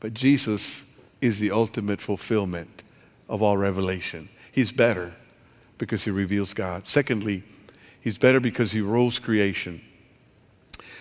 But 0.00 0.12
Jesus 0.12 1.16
is 1.22 1.40
the 1.40 1.50
ultimate 1.50 2.02
fulfillment 2.02 2.82
of 3.26 3.42
all 3.42 3.56
revelation. 3.56 4.28
He's 4.52 4.72
better 4.72 5.14
because 5.78 6.04
he 6.04 6.10
reveals 6.10 6.52
God. 6.52 6.86
Secondly, 6.86 7.42
he's 8.00 8.18
better 8.18 8.40
because 8.40 8.72
he 8.72 8.82
rules 8.82 9.18
creation. 9.18 9.80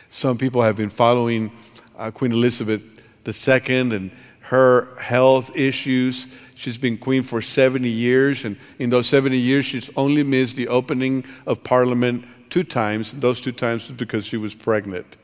Some 0.09 0.37
people 0.37 0.61
have 0.61 0.77
been 0.77 0.89
following 0.89 1.51
uh, 1.97 2.11
Queen 2.11 2.31
Elizabeth 2.31 2.95
II 3.27 3.79
and 3.95 4.11
her 4.45 4.87
health 4.99 5.55
issues. 5.55 6.35
She's 6.55 6.77
been 6.77 6.97
queen 6.97 7.23
for 7.23 7.41
70 7.41 7.87
years, 7.89 8.45
and 8.45 8.57
in 8.79 8.89
those 8.89 9.07
70 9.07 9.37
years, 9.37 9.65
she's 9.65 9.95
only 9.97 10.23
missed 10.23 10.55
the 10.55 10.67
opening 10.67 11.25
of 11.45 11.63
Parliament 11.63 12.25
two 12.49 12.63
times. 12.63 13.11
Those 13.11 13.41
two 13.41 13.51
times 13.51 13.89
was 13.89 13.97
because 13.97 14.25
she 14.25 14.37
was 14.37 14.55
pregnant. 14.55 15.17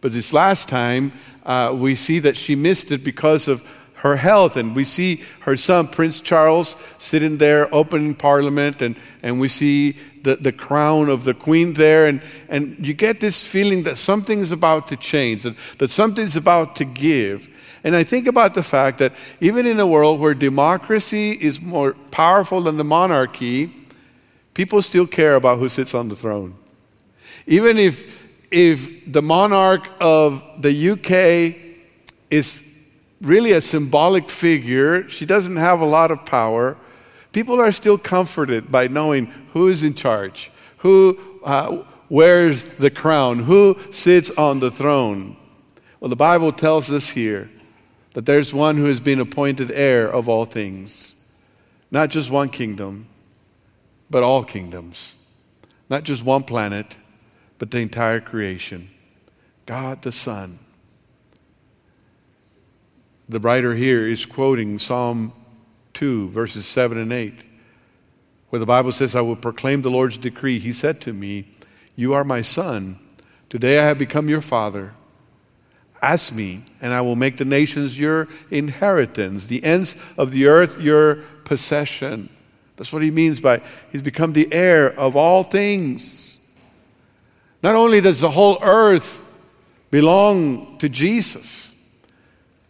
But 0.00 0.12
this 0.12 0.32
last 0.32 0.68
time, 0.68 1.12
uh, 1.46 1.74
we 1.78 1.94
see 1.94 2.18
that 2.20 2.36
she 2.36 2.56
missed 2.56 2.90
it 2.90 3.04
because 3.04 3.48
of 3.48 3.62
her 4.04 4.16
health. 4.16 4.56
And 4.56 4.76
we 4.76 4.84
see 4.84 5.22
her 5.40 5.56
son, 5.56 5.88
Prince 5.88 6.20
Charles, 6.20 6.76
sitting 6.98 7.38
there 7.38 7.74
opening 7.74 8.14
Parliament, 8.14 8.82
and, 8.82 8.96
and 9.22 9.40
we 9.40 9.48
see 9.48 9.92
the, 10.22 10.36
the 10.36 10.52
crown 10.52 11.08
of 11.08 11.24
the 11.24 11.32
queen 11.32 11.72
there. 11.72 12.06
And, 12.06 12.20
and 12.48 12.86
you 12.86 12.92
get 12.92 13.20
this 13.20 13.50
feeling 13.50 13.84
that 13.84 13.96
something's 13.96 14.52
about 14.52 14.88
to 14.88 14.96
change, 14.96 15.44
that, 15.44 15.56
that 15.78 15.90
something's 15.90 16.36
about 16.36 16.76
to 16.76 16.84
give. 16.84 17.48
And 17.84 17.94
I 17.94 18.02
think 18.02 18.26
about 18.26 18.54
the 18.54 18.62
fact 18.62 18.98
that 18.98 19.12
even 19.40 19.66
in 19.66 19.78
a 19.78 19.86
world 19.86 20.18
where 20.18 20.32
democracy 20.32 21.32
is 21.32 21.60
more 21.60 21.92
powerful 22.10 22.62
than 22.62 22.78
the 22.78 22.84
monarchy, 22.84 23.70
people 24.54 24.80
still 24.80 25.06
care 25.06 25.36
about 25.36 25.58
who 25.58 25.68
sits 25.68 25.94
on 25.94 26.08
the 26.08 26.16
throne. 26.16 26.54
Even 27.46 27.76
if, 27.76 28.26
if 28.50 29.12
the 29.12 29.20
monarch 29.20 29.86
of 30.00 30.42
the 30.62 30.90
UK 30.90 31.60
is 32.30 32.90
really 33.20 33.52
a 33.52 33.60
symbolic 33.60 34.30
figure, 34.30 35.06
she 35.10 35.26
doesn't 35.26 35.56
have 35.56 35.82
a 35.82 35.86
lot 35.86 36.10
of 36.10 36.24
power, 36.24 36.78
people 37.32 37.60
are 37.60 37.72
still 37.72 37.98
comforted 37.98 38.72
by 38.72 38.88
knowing 38.88 39.26
who 39.52 39.68
is 39.68 39.84
in 39.84 39.92
charge, 39.92 40.50
who 40.78 41.18
uh, 41.44 41.82
wears 42.08 42.64
the 42.78 42.90
crown, 42.90 43.40
who 43.40 43.76
sits 43.90 44.30
on 44.38 44.60
the 44.60 44.70
throne. 44.70 45.36
Well, 46.00 46.08
the 46.08 46.16
Bible 46.16 46.50
tells 46.50 46.90
us 46.90 47.10
here 47.10 47.50
that 48.14 48.26
there's 48.26 48.54
one 48.54 48.76
who 48.76 48.84
has 48.84 49.00
been 49.00 49.20
appointed 49.20 49.70
heir 49.70 50.08
of 50.08 50.28
all 50.28 50.44
things. 50.44 51.52
Not 51.90 52.10
just 52.10 52.30
one 52.30 52.48
kingdom, 52.48 53.06
but 54.08 54.22
all 54.22 54.44
kingdoms. 54.44 55.20
Not 55.90 56.04
just 56.04 56.24
one 56.24 56.44
planet, 56.44 56.96
but 57.58 57.70
the 57.70 57.80
entire 57.80 58.20
creation. 58.20 58.88
God 59.66 60.02
the 60.02 60.12
Son. 60.12 60.58
The 63.28 63.40
writer 63.40 63.74
here 63.74 64.02
is 64.06 64.26
quoting 64.26 64.78
Psalm 64.78 65.32
2, 65.94 66.28
verses 66.28 66.66
7 66.66 66.98
and 66.98 67.12
8, 67.12 67.44
where 68.50 68.60
the 68.60 68.66
Bible 68.66 68.92
says, 68.92 69.16
I 69.16 69.22
will 69.22 69.36
proclaim 69.36 69.82
the 69.82 69.90
Lord's 69.90 70.18
decree. 70.18 70.58
He 70.58 70.72
said 70.72 71.00
to 71.02 71.12
me, 71.12 71.46
You 71.96 72.12
are 72.12 72.24
my 72.24 72.42
son. 72.42 72.98
Today 73.48 73.78
I 73.78 73.86
have 73.86 73.98
become 73.98 74.28
your 74.28 74.40
father. 74.40 74.94
Ask 76.04 76.34
me, 76.34 76.60
and 76.82 76.92
I 76.92 77.00
will 77.00 77.16
make 77.16 77.38
the 77.38 77.46
nations 77.46 77.98
your 77.98 78.28
inheritance, 78.50 79.46
the 79.46 79.64
ends 79.64 79.96
of 80.18 80.32
the 80.32 80.48
earth 80.48 80.78
your 80.78 81.14
possession. 81.46 82.28
That's 82.76 82.92
what 82.92 83.00
he 83.00 83.10
means 83.10 83.40
by 83.40 83.62
he's 83.90 84.02
become 84.02 84.34
the 84.34 84.52
heir 84.52 84.92
of 85.00 85.16
all 85.16 85.44
things. 85.44 86.62
Not 87.62 87.74
only 87.74 88.02
does 88.02 88.20
the 88.20 88.30
whole 88.30 88.58
earth 88.62 89.50
belong 89.90 90.76
to 90.76 90.90
Jesus, 90.90 91.72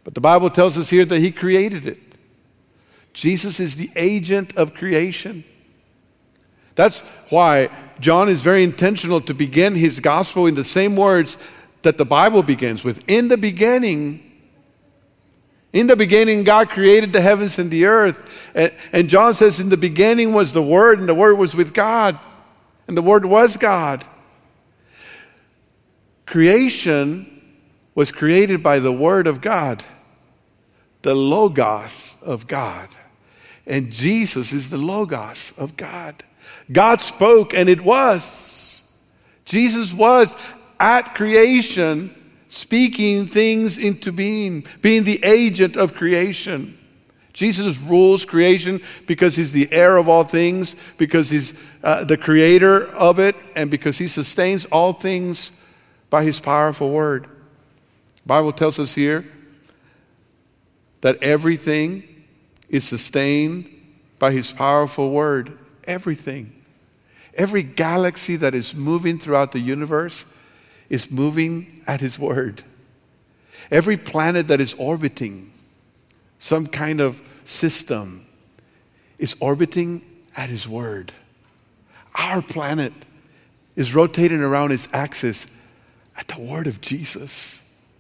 but 0.05 0.14
the 0.14 0.20
Bible 0.20 0.49
tells 0.49 0.79
us 0.79 0.88
here 0.88 1.05
that 1.05 1.18
he 1.18 1.33
created 1.33 1.88
it. 1.88 1.99
Jesus 3.14 3.59
is 3.59 3.75
the 3.75 3.88
agent 3.97 4.57
of 4.57 4.75
creation. 4.75 5.42
That's 6.77 7.01
why 7.31 7.68
John 7.99 8.29
is 8.29 8.42
very 8.42 8.62
intentional 8.62 9.20
to 9.23 9.35
begin 9.35 9.75
his 9.75 9.99
gospel 9.99 10.47
in 10.47 10.55
the 10.55 10.62
same 10.62 10.94
words 10.94 11.37
that 11.85 11.97
the 11.97 12.05
Bible 12.05 12.42
begins 12.42 12.85
with. 12.85 13.09
In 13.09 13.29
the 13.29 13.37
beginning, 13.37 14.20
in 15.73 15.87
the 15.87 15.97
beginning, 15.97 16.44
God 16.44 16.68
created 16.68 17.12
the 17.12 17.20
heavens 17.20 17.59
and 17.59 17.70
the 17.70 17.87
earth. 17.87 18.53
And, 18.92 19.09
John 19.09 19.35
says, 19.35 19.59
In 19.59 19.70
the 19.70 19.77
beginning 19.77 20.33
was 20.33 20.53
the 20.53 20.62
Word, 20.62 21.01
and 21.01 21.09
the 21.09 21.14
Word 21.14 21.37
was 21.37 21.57
with 21.57 21.75
God, 21.75 22.18
and 22.87 22.97
the 22.97 23.03
Word 23.03 23.25
was 23.25 23.57
God. 23.57 24.05
Creation 26.27 27.27
was 27.94 28.12
created 28.12 28.62
by 28.62 28.79
the 28.79 28.92
Word 28.92 29.27
of 29.27 29.40
God, 29.40 29.85
the 31.03 31.14
Logos 31.14 32.23
of 32.27 32.47
God. 32.47 32.88
And 33.66 33.90
Jesus 33.90 34.53
is 34.53 34.70
the 34.70 34.79
Logos 34.79 35.59
of 35.59 35.77
God. 35.77 36.14
God 36.70 37.01
spoke, 37.01 37.53
and 37.53 37.68
it 37.68 37.81
was. 37.81 39.12
Jesus 39.44 39.92
was 39.92 40.63
at 40.78 41.14
creation, 41.14 42.10
speaking 42.48 43.26
things 43.26 43.78
into 43.78 44.12
being, 44.12 44.64
being 44.80 45.04
the 45.04 45.22
agent 45.24 45.76
of 45.76 45.94
creation. 45.94 46.76
Jesus 47.32 47.80
rules 47.80 48.24
creation 48.24 48.78
because 49.08 49.34
he's 49.34 49.50
the 49.50 49.70
heir 49.72 49.96
of 49.96 50.08
all 50.08 50.22
things, 50.22 50.76
because 50.96 51.30
he's 51.30 51.60
uh, 51.82 52.04
the 52.04 52.16
creator 52.16 52.87
of 52.94 53.18
it, 53.18 53.34
and 53.56 53.70
because 53.70 53.98
he 53.98 54.06
sustains 54.06 54.66
all 54.66 54.92
things 54.92 55.60
by 56.10 56.22
his 56.22 56.38
powerful 56.40 56.90
word. 56.90 57.24
The 57.24 58.28
Bible 58.28 58.52
tells 58.52 58.78
us 58.78 58.94
here 58.94 59.24
that 61.00 61.22
everything 61.22 62.04
is 62.70 62.84
sustained 62.84 63.66
by 64.18 64.30
his 64.30 64.52
powerful 64.52 65.10
word. 65.10 65.58
Everything. 65.87 66.52
Every 67.34 67.64
galaxy 67.64 68.37
that 68.37 68.54
is 68.54 68.76
moving 68.76 69.18
throughout 69.18 69.52
the 69.52 69.58
universe 69.58 70.24
is 70.88 71.11
moving 71.11 71.83
at 71.87 72.01
His 72.01 72.18
word. 72.18 72.62
Every 73.70 73.97
planet 73.97 74.49
that 74.49 74.61
is 74.61 74.75
orbiting 74.75 75.51
some 76.38 76.66
kind 76.66 77.01
of 77.01 77.16
system 77.44 78.20
is 79.18 79.35
orbiting 79.40 80.03
at 80.37 80.51
His 80.51 80.68
word. 80.68 81.12
Our 82.14 82.42
planet 82.42 82.92
is 83.77 83.94
rotating 83.94 84.42
around 84.42 84.73
its 84.73 84.92
axis 84.92 85.75
at 86.18 86.29
the 86.29 86.40
word 86.40 86.66
of 86.66 86.81
Jesus. 86.81 87.90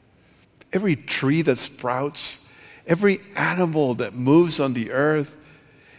Every 0.74 0.94
tree 0.94 1.40
that 1.42 1.56
sprouts, 1.56 2.54
every 2.86 3.16
animal 3.34 3.94
that 3.94 4.14
moves 4.14 4.60
on 4.60 4.74
the 4.74 4.90
earth, 4.90 5.40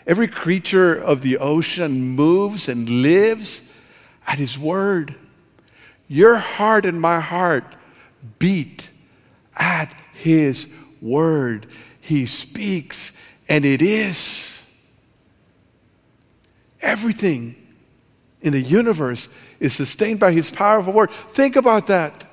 every 0.05 0.27
creature 0.27 0.93
of 0.93 1.21
the 1.23 1.39
ocean 1.39 2.09
moves 2.09 2.69
and 2.69 2.87
lives 2.87 3.89
at 4.27 4.37
His 4.37 4.59
word. 4.59 5.15
Your 6.07 6.35
heart 6.35 6.85
and 6.85 6.99
my 7.01 7.19
heart 7.19 7.63
beat 8.39 8.89
at 9.55 9.93
His 10.13 10.77
word. 11.01 11.65
He 11.99 12.25
speaks, 12.25 13.43
and 13.49 13.65
it 13.65 13.81
is. 13.81 14.91
Everything 16.81 17.55
in 18.41 18.53
the 18.53 18.61
universe 18.61 19.55
is 19.59 19.73
sustained 19.73 20.19
by 20.19 20.31
His 20.31 20.51
powerful 20.51 20.93
word. 20.93 21.09
Think 21.09 21.55
about 21.55 21.87
that. 21.87 22.25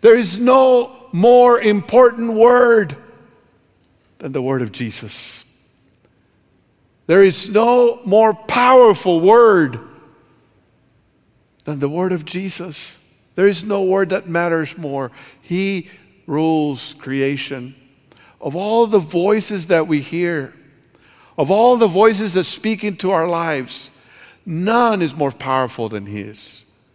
There 0.00 0.16
is 0.16 0.40
no 0.40 0.94
more 1.12 1.60
important 1.60 2.34
word 2.34 2.94
than 4.18 4.32
the 4.32 4.42
word 4.42 4.62
of 4.62 4.72
Jesus. 4.72 5.46
There 7.06 7.22
is 7.22 7.52
no 7.52 8.00
more 8.04 8.34
powerful 8.34 9.20
word 9.20 9.78
than 11.68 11.80
the 11.80 11.88
word 11.88 12.12
of 12.12 12.24
Jesus. 12.24 13.30
There 13.34 13.46
is 13.46 13.62
no 13.62 13.84
word 13.84 14.08
that 14.08 14.26
matters 14.26 14.78
more. 14.78 15.12
He 15.42 15.90
rules 16.26 16.94
creation. 16.94 17.74
Of 18.40 18.56
all 18.56 18.86
the 18.86 18.98
voices 18.98 19.66
that 19.66 19.86
we 19.86 20.00
hear, 20.00 20.54
of 21.36 21.50
all 21.50 21.76
the 21.76 21.86
voices 21.86 22.32
that 22.32 22.44
speak 22.44 22.84
into 22.84 23.10
our 23.10 23.28
lives, 23.28 24.02
none 24.46 25.02
is 25.02 25.14
more 25.14 25.30
powerful 25.30 25.90
than 25.90 26.06
His. 26.06 26.90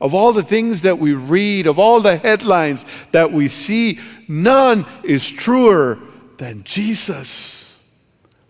Of 0.00 0.12
all 0.12 0.32
the 0.32 0.42
things 0.42 0.82
that 0.82 0.98
we 0.98 1.12
read, 1.12 1.68
of 1.68 1.78
all 1.78 2.00
the 2.00 2.16
headlines 2.16 2.84
that 3.12 3.30
we 3.30 3.46
see, 3.46 4.00
none 4.26 4.84
is 5.04 5.30
truer 5.30 6.00
than 6.38 6.64
Jesus. 6.64 7.96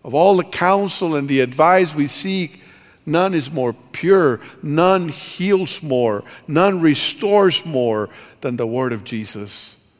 Of 0.03 0.15
all 0.15 0.37
the 0.37 0.43
counsel 0.43 1.13
and 1.13 1.29
the 1.29 1.41
advice 1.41 1.93
we 1.93 2.07
seek, 2.07 2.63
none 3.07 3.33
is 3.33 3.51
more 3.51 3.73
pure, 3.93 4.39
none 4.61 5.09
heals 5.09 5.81
more, 5.81 6.23
none 6.47 6.81
restores 6.81 7.65
more 7.65 8.09
than 8.41 8.57
the 8.57 8.67
word 8.67 8.93
of 8.93 9.03
Jesus. 9.03 9.91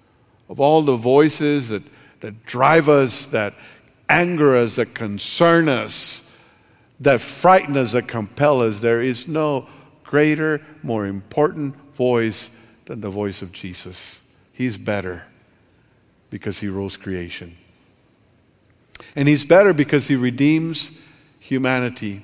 Of 0.50 0.60
all 0.60 0.82
the 0.82 0.96
voices 0.96 1.70
that, 1.70 1.84
that 2.20 2.46
drive 2.46 2.90
us, 2.90 3.28
that 3.28 3.54
anger 4.10 4.56
us, 4.56 4.76
that 4.76 4.94
concern 4.94 5.68
us, 5.68 6.24
that 7.00 7.22
frighten 7.22 7.78
us, 7.78 7.94
that 7.94 8.08
compel 8.08 8.62
us, 8.62 8.80
there 8.80 9.02
is 9.02 9.28
no 9.28 9.68
greater, 10.04 10.62
more 10.84 11.06
important 11.06 11.76
voice 11.94 12.50
than 12.86 13.02
the 13.02 13.10
voice 13.10 13.42
of 13.42 13.52
Jesus. 13.52 14.46
He's 14.54 14.78
better 14.78 15.26
because 16.30 16.60
he 16.60 16.68
rules 16.68 16.98
creation. 16.98 17.54
And 19.16 19.28
he's 19.28 19.46
better 19.46 19.74
because 19.74 20.08
he 20.08 20.16
redeems 20.16 21.04
humanity. 21.40 22.24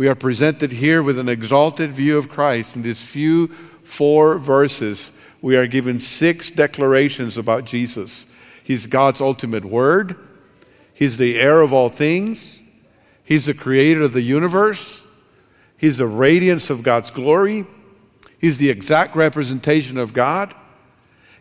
We 0.00 0.08
are 0.08 0.14
presented 0.14 0.72
here 0.72 1.02
with 1.02 1.18
an 1.18 1.28
exalted 1.28 1.90
view 1.90 2.16
of 2.16 2.30
Christ. 2.30 2.74
In 2.74 2.80
these 2.80 3.06
few 3.06 3.48
four 3.48 4.38
verses, 4.38 5.22
we 5.42 5.58
are 5.58 5.66
given 5.66 6.00
six 6.00 6.50
declarations 6.50 7.36
about 7.36 7.66
Jesus. 7.66 8.34
He's 8.64 8.86
God's 8.86 9.20
ultimate 9.20 9.66
word, 9.66 10.16
He's 10.94 11.18
the 11.18 11.38
heir 11.38 11.60
of 11.60 11.74
all 11.74 11.90
things, 11.90 12.90
He's 13.24 13.44
the 13.44 13.52
creator 13.52 14.00
of 14.00 14.14
the 14.14 14.22
universe, 14.22 15.38
He's 15.76 15.98
the 15.98 16.06
radiance 16.06 16.70
of 16.70 16.82
God's 16.82 17.10
glory, 17.10 17.66
He's 18.40 18.56
the 18.56 18.70
exact 18.70 19.14
representation 19.14 19.98
of 19.98 20.14
God, 20.14 20.54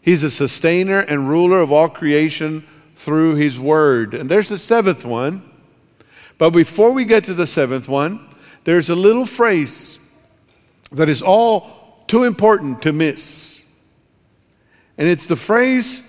He's 0.01 0.23
the 0.23 0.29
sustainer 0.29 0.99
and 0.99 1.29
ruler 1.29 1.61
of 1.61 1.71
all 1.71 1.87
creation 1.87 2.59
through 2.95 3.35
his 3.35 3.57
word. 3.57 4.13
And 4.13 4.27
there's 4.27 4.49
the 4.49 4.57
seventh 4.57 5.05
one. 5.05 5.43
But 6.37 6.49
before 6.49 6.91
we 6.93 7.05
get 7.05 7.23
to 7.23 7.33
the 7.33 7.47
seventh 7.47 7.87
one, 7.87 8.25
there's 8.63 8.89
a 8.89 8.95
little 8.95 9.25
phrase 9.25 10.05
that 10.91 11.09
is 11.09 11.21
all 11.21 12.03
too 12.07 12.23
important 12.23 12.81
to 12.83 12.93
miss. 12.93 14.03
And 14.97 15.07
it's 15.07 15.27
the 15.27 15.35
phrase 15.35 16.05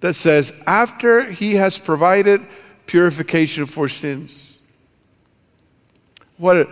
that 0.00 0.14
says, 0.14 0.62
after 0.66 1.30
he 1.30 1.54
has 1.54 1.78
provided 1.78 2.40
purification 2.86 3.66
for 3.66 3.88
sins. 3.88 4.58
What, 6.38 6.56
a, 6.56 6.64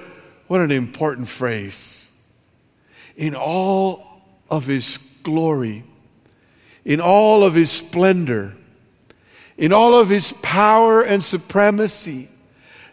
what 0.48 0.60
an 0.60 0.70
important 0.70 1.28
phrase. 1.28 2.46
In 3.16 3.34
all 3.34 4.22
of 4.50 4.66
his 4.66 5.20
glory, 5.22 5.84
in 6.84 7.00
all 7.00 7.44
of 7.44 7.54
his 7.54 7.70
splendor, 7.70 8.54
in 9.56 9.72
all 9.72 9.94
of 9.94 10.08
his 10.08 10.32
power 10.42 11.02
and 11.02 11.22
supremacy. 11.22 12.28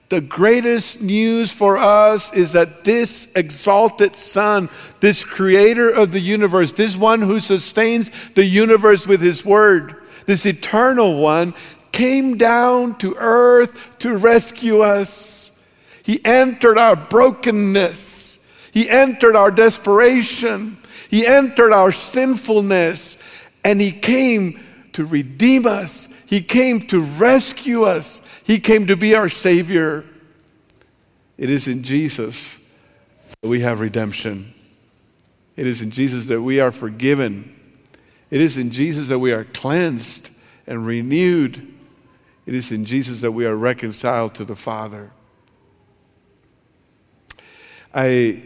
The 0.10 0.22
greatest 0.22 1.02
news 1.02 1.52
for 1.52 1.78
us 1.78 2.34
is 2.34 2.54
that 2.54 2.86
this 2.86 3.36
exalted 3.36 4.16
Son, 4.16 4.70
this 5.02 5.26
creator 5.26 5.90
of 5.90 6.12
the 6.12 6.20
universe, 6.22 6.72
this 6.72 6.96
one 6.96 7.22
who 7.22 7.42
sustains 7.42 8.34
the 8.34 8.46
universe 8.46 9.06
with 9.06 9.20
his 9.20 9.46
word, 9.46 9.96
this 10.26 10.46
eternal 10.46 11.22
one, 11.22 11.54
came 11.92 12.38
down 12.38 12.98
to 13.00 13.16
earth 13.18 13.98
to 14.00 14.16
rescue 14.16 14.80
us. 14.80 15.54
He 16.04 16.22
entered 16.24 16.78
our 16.78 16.96
brokenness, 16.96 18.70
he 18.74 18.90
entered 18.90 19.36
our 19.36 19.52
desperation, 19.52 20.78
he 21.10 21.28
entered 21.28 21.74
our 21.74 21.92
sinfulness, 21.92 23.24
and 23.66 23.82
he 23.82 23.92
came 23.92 24.58
to 24.98 25.06
redeem 25.06 25.68
us, 25.68 26.28
He 26.28 26.42
came 26.42 26.80
to 26.88 27.02
rescue 27.02 27.84
us, 27.84 28.27
He 28.48 28.60
came 28.60 28.88
to 28.88 28.96
be 28.96 29.14
our 29.14 29.28
Savior. 29.28 30.06
It 31.38 31.50
is 31.50 31.68
in 31.68 31.84
Jesus 31.84 32.82
that 33.42 33.50
we 33.50 33.60
have 33.60 33.82
redemption. 33.82 34.54
It 35.58 35.68
is 35.68 35.82
in 35.82 35.92
Jesus 35.92 36.28
that 36.28 36.42
we 36.42 36.62
are 36.62 36.72
forgiven. 36.72 37.54
It 38.32 38.40
is 38.40 38.58
in 38.58 38.72
Jesus 38.72 39.10
that 39.10 39.20
we 39.20 39.34
are 39.34 39.44
cleansed 39.44 40.42
and 40.66 40.86
renewed. 40.86 41.58
It 42.46 42.56
is 42.56 42.72
in 42.72 42.86
Jesus 42.86 43.20
that 43.20 43.34
we 43.34 43.46
are 43.46 43.56
reconciled 43.56 44.36
to 44.36 44.46
the 44.46 44.56
Father. 44.56 45.12
I 47.94 48.44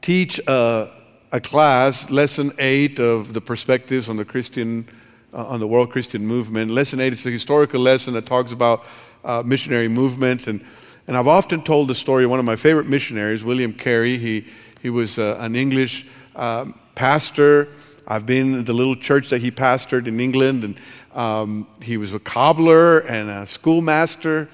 teach 0.00 0.40
a, 0.48 0.90
a 1.30 1.40
class, 1.40 2.10
lesson 2.10 2.50
eight 2.58 2.98
of 2.98 3.32
the 3.32 3.40
perspectives 3.40 4.08
on 4.08 4.16
the 4.16 4.24
Christian 4.24 4.88
uh, 5.32 5.46
on 5.46 5.60
the 5.60 5.66
World 5.66 5.90
Christian 5.90 6.26
Movement. 6.26 6.70
Lesson 6.70 7.00
8 7.00 7.12
is 7.12 7.26
a 7.26 7.30
historical 7.30 7.80
lesson 7.80 8.14
that 8.14 8.26
talks 8.26 8.52
about 8.52 8.84
uh, 9.24 9.42
missionary 9.44 9.88
movements. 9.88 10.46
And, 10.46 10.60
and 11.06 11.16
I've 11.16 11.26
often 11.26 11.62
told 11.62 11.88
the 11.88 11.94
story 11.94 12.24
of 12.24 12.30
one 12.30 12.38
of 12.38 12.44
my 12.44 12.56
favorite 12.56 12.88
missionaries, 12.88 13.44
William 13.44 13.72
Carey. 13.72 14.16
He, 14.16 14.46
he 14.80 14.90
was 14.90 15.18
uh, 15.18 15.36
an 15.40 15.54
English 15.54 16.08
um, 16.36 16.78
pastor. 16.94 17.68
I've 18.06 18.26
been 18.26 18.54
in 18.54 18.64
the 18.64 18.72
little 18.72 18.96
church 18.96 19.28
that 19.30 19.42
he 19.42 19.50
pastored 19.50 20.06
in 20.06 20.18
England, 20.18 20.64
and 20.64 20.80
um, 21.14 21.66
he 21.82 21.96
was 21.96 22.14
a 22.14 22.18
cobbler 22.18 23.00
and 23.00 23.28
a 23.28 23.46
schoolmaster. 23.46 24.48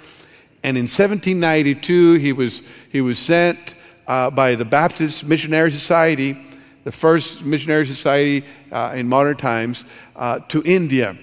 And 0.65 0.77
in 0.77 0.85
1792, 0.85 2.15
he 2.15 2.33
was, 2.33 2.69
he 2.91 3.01
was 3.01 3.19
sent 3.19 3.77
uh, 4.07 4.31
by 4.31 4.55
the 4.55 4.65
Baptist 4.65 5.29
Missionary 5.29 5.71
Society, 5.71 6.37
the 6.85 6.93
first 6.93 7.45
missionary 7.45 7.87
society 7.87 8.47
uh, 8.71 8.95
in 8.95 9.09
modern 9.09 9.37
times, 9.37 9.85
uh, 10.17 10.39
to 10.49 10.63
India. 10.65 11.17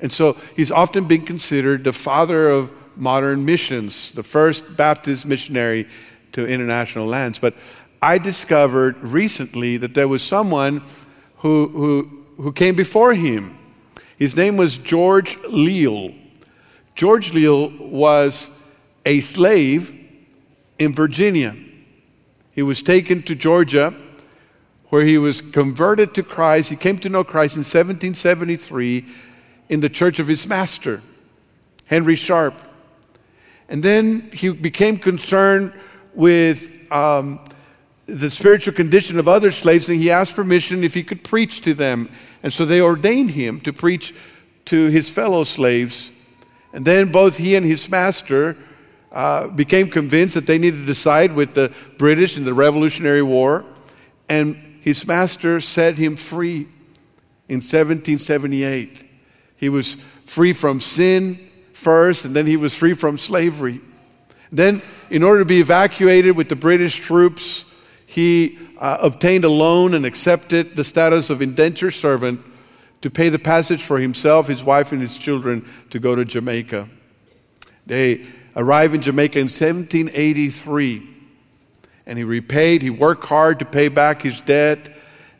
And 0.00 0.10
so 0.10 0.32
he's 0.56 0.72
often 0.72 1.06
been 1.06 1.22
considered 1.22 1.84
the 1.84 1.92
father 1.92 2.48
of 2.48 2.72
modern 2.96 3.44
missions, 3.44 4.12
the 4.12 4.22
first 4.22 4.76
Baptist 4.76 5.26
missionary 5.26 5.86
to 6.32 6.46
international 6.46 7.06
lands. 7.06 7.38
But 7.38 7.54
I 8.00 8.18
discovered 8.18 8.96
recently 8.98 9.76
that 9.78 9.94
there 9.94 10.08
was 10.08 10.22
someone 10.22 10.80
who, 11.38 11.68
who, 11.68 12.42
who 12.42 12.52
came 12.52 12.76
before 12.76 13.14
him. 13.14 13.56
His 14.16 14.36
name 14.36 14.56
was 14.56 14.78
George 14.78 15.36
Liele. 15.48 16.14
George 16.94 17.32
Liele 17.32 17.90
was 17.90 18.78
a 19.04 19.20
slave 19.20 19.96
in 20.78 20.92
Virginia. 20.92 21.54
He 22.52 22.62
was 22.62 22.82
taken 22.82 23.22
to 23.22 23.34
Georgia 23.34 23.94
where 24.90 25.04
he 25.04 25.18
was 25.18 25.40
converted 25.40 26.14
to 26.14 26.22
Christ. 26.22 26.70
He 26.70 26.76
came 26.76 26.98
to 26.98 27.08
know 27.08 27.24
Christ 27.24 27.56
in 27.56 27.60
1773 27.60 29.04
in 29.68 29.80
the 29.80 29.88
church 29.88 30.18
of 30.18 30.28
his 30.28 30.46
master, 30.46 31.00
Henry 31.86 32.16
Sharpe. 32.16 32.54
And 33.68 33.82
then 33.82 34.20
he 34.32 34.52
became 34.52 34.96
concerned 34.96 35.72
with 36.12 36.92
um, 36.92 37.38
the 38.06 38.28
spiritual 38.28 38.74
condition 38.74 39.20
of 39.20 39.28
other 39.28 39.52
slaves, 39.52 39.88
and 39.88 39.96
he 39.96 40.10
asked 40.10 40.34
permission 40.34 40.82
if 40.82 40.92
he 40.92 41.04
could 41.04 41.22
preach 41.22 41.60
to 41.62 41.72
them. 41.72 42.08
And 42.42 42.52
so 42.52 42.64
they 42.64 42.80
ordained 42.80 43.30
him 43.30 43.60
to 43.60 43.72
preach 43.72 44.12
to 44.66 44.86
his 44.88 45.12
fellow 45.14 45.44
slaves. 45.44 46.16
And 46.72 46.84
then 46.84 47.12
both 47.12 47.36
he 47.36 47.54
and 47.54 47.64
his 47.64 47.88
master 47.88 48.56
uh, 49.12 49.48
became 49.48 49.88
convinced 49.88 50.34
that 50.34 50.46
they 50.46 50.58
needed 50.58 50.86
to 50.86 50.94
side 50.94 51.34
with 51.34 51.54
the 51.54 51.72
British 51.96 52.36
in 52.36 52.44
the 52.44 52.54
Revolutionary 52.54 53.22
War. 53.22 53.64
And 54.28 54.56
his 54.80 55.06
master 55.06 55.60
set 55.60 55.96
him 55.96 56.16
free 56.16 56.66
in 57.48 57.56
1778. 57.56 59.04
He 59.56 59.68
was 59.68 59.94
free 59.94 60.52
from 60.52 60.80
sin 60.80 61.34
first, 61.72 62.24
and 62.24 62.34
then 62.34 62.46
he 62.46 62.56
was 62.56 62.74
free 62.76 62.94
from 62.94 63.18
slavery. 63.18 63.80
Then, 64.50 64.82
in 65.10 65.22
order 65.22 65.40
to 65.40 65.44
be 65.44 65.60
evacuated 65.60 66.36
with 66.36 66.48
the 66.48 66.56
British 66.56 66.98
troops, 66.98 67.66
he 68.06 68.58
uh, 68.78 68.98
obtained 69.02 69.44
a 69.44 69.48
loan 69.48 69.94
and 69.94 70.04
accepted 70.04 70.76
the 70.76 70.84
status 70.84 71.30
of 71.30 71.42
indentured 71.42 71.94
servant 71.94 72.40
to 73.02 73.10
pay 73.10 73.28
the 73.28 73.38
passage 73.38 73.82
for 73.82 73.98
himself, 73.98 74.46
his 74.48 74.64
wife, 74.64 74.92
and 74.92 75.00
his 75.00 75.18
children 75.18 75.64
to 75.90 75.98
go 75.98 76.14
to 76.14 76.24
Jamaica. 76.24 76.88
They 77.86 78.26
arrived 78.56 78.94
in 78.94 79.02
Jamaica 79.02 79.38
in 79.38 79.44
1783 79.44 81.09
and 82.10 82.18
he 82.18 82.24
repaid, 82.24 82.82
he 82.82 82.90
worked 82.90 83.28
hard 83.28 83.60
to 83.60 83.64
pay 83.64 83.86
back 83.86 84.22
his 84.22 84.42
debt 84.42 84.80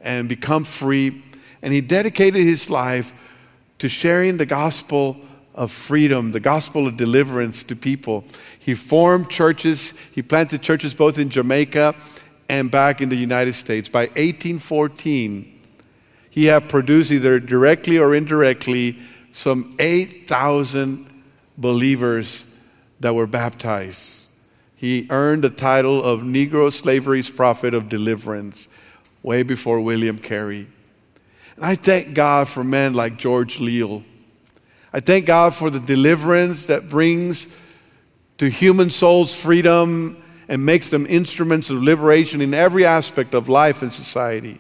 and 0.01 0.29
become 0.29 0.63
free. 0.63 1.21
And 1.63 1.73
he 1.73 1.81
dedicated 1.81 2.45
his 2.45 2.71
life 2.71 3.37
to 3.79 3.89
sharing 3.89 4.37
the 4.37 4.47
gospel 4.47 5.17
of 5.53 5.73
freedom, 5.73 6.31
the 6.31 6.39
gospel 6.39 6.87
of 6.87 6.97
deliverance 6.97 7.65
to 7.65 7.75
people. 7.75 8.23
He 8.61 8.75
formed 8.75 9.29
churches, 9.29 10.15
he 10.15 10.23
planted 10.23 10.63
churches 10.63 10.95
both 10.95 11.19
in 11.19 11.29
Jamaica 11.29 11.97
and 12.49 12.71
back 12.71 13.01
in 13.01 13.09
the 13.09 13.17
United 13.17 13.55
States. 13.55 13.89
By 13.89 14.03
1814, 14.03 15.53
he 16.31 16.45
had 16.45 16.69
produced 16.69 17.11
either 17.11 17.41
directly 17.41 17.99
or 17.99 18.15
indirectly 18.15 18.97
some 19.33 19.75
8,000 19.81 21.05
believers 21.59 22.65
that 23.01 23.13
were 23.13 23.27
baptized 23.27 24.30
he 24.81 25.07
earned 25.11 25.45
the 25.45 25.51
title 25.51 26.03
of 26.03 26.21
Negro 26.21 26.73
Slavery's 26.73 27.29
Prophet 27.29 27.75
of 27.75 27.91
Deliverance 27.91 28.83
way 29.23 29.43
before 29.43 29.79
William 29.79 30.17
Carey. 30.17 30.67
And 31.57 31.67
I 31.67 31.75
thank 31.75 32.15
God 32.15 32.49
for 32.49 32.65
men 32.65 32.95
like 32.95 33.19
George 33.19 33.59
Liele. 33.59 34.03
I 34.91 35.01
thank 35.01 35.27
God 35.27 35.55
for 35.55 35.69
the 35.69 35.81
deliverance 35.81 36.65
that 36.65 36.89
brings 36.89 37.59
to 38.39 38.49
human 38.49 38.89
souls 38.89 39.39
freedom 39.39 40.17
and 40.49 40.65
makes 40.65 40.89
them 40.89 41.05
instruments 41.05 41.69
of 41.69 41.83
liberation 41.83 42.41
in 42.41 42.55
every 42.55 42.87
aspect 42.87 43.35
of 43.35 43.51
life 43.51 43.83
and 43.83 43.93
society. 43.93 44.59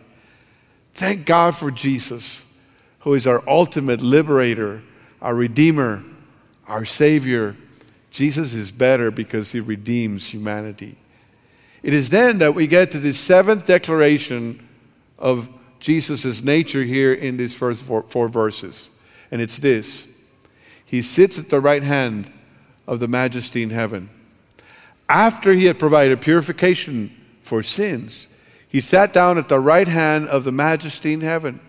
Thank 0.92 1.24
God 1.24 1.54
for 1.56 1.70
Jesus, 1.70 2.62
who 2.98 3.14
is 3.14 3.26
our 3.26 3.42
ultimate 3.48 4.02
liberator, 4.02 4.83
our 5.22 5.35
redeemer, 5.35 6.02
our 6.68 6.85
savior. 6.85 7.56
Jesus 8.11 8.55
is 8.55 8.73
better 8.73 9.11
because 9.11 9.53
he 9.53 9.61
redeems 9.61 10.29
humanity. 10.29 10.96
It 11.83 11.94
is 11.94 12.11
then 12.11 12.38
that 12.38 12.55
we 12.55 12.66
get 12.66 12.90
to 12.92 12.99
the 12.99 13.12
seventh 13.12 13.66
declaration 13.66 14.61
of 15.18 15.49
Jesus' 15.79 16.44
nature 16.44 16.83
here 16.83 17.12
in 17.12 17.37
these 17.37 17.57
first 17.57 17.85
four, 17.85 18.03
four 18.03 18.29
verses. 18.29 19.03
And 19.31 19.40
it's 19.40 19.59
this 19.59 20.31
He 20.85 21.03
sits 21.03 21.38
at 21.38 21.46
the 21.46 21.61
right 21.61 21.83
hand 21.83 22.31
of 22.87 23.01
the 23.01 23.09
majesty 23.09 23.62
in 23.62 23.70
heaven. 23.70 24.11
After 25.09 25.53
he 25.53 25.64
had 25.64 25.79
provided 25.79 26.20
purification 26.20 27.09
for 27.42 27.62
sins, 27.62 28.37
he 28.68 28.81
sat 28.81 29.12
down 29.12 29.38
at 29.38 29.49
the 29.49 29.59
right 29.59 29.88
hand 29.88 30.29
of 30.29 30.44
the 30.44 30.53
majesty 30.53 31.12
in 31.12 31.20
heaven. 31.20 31.61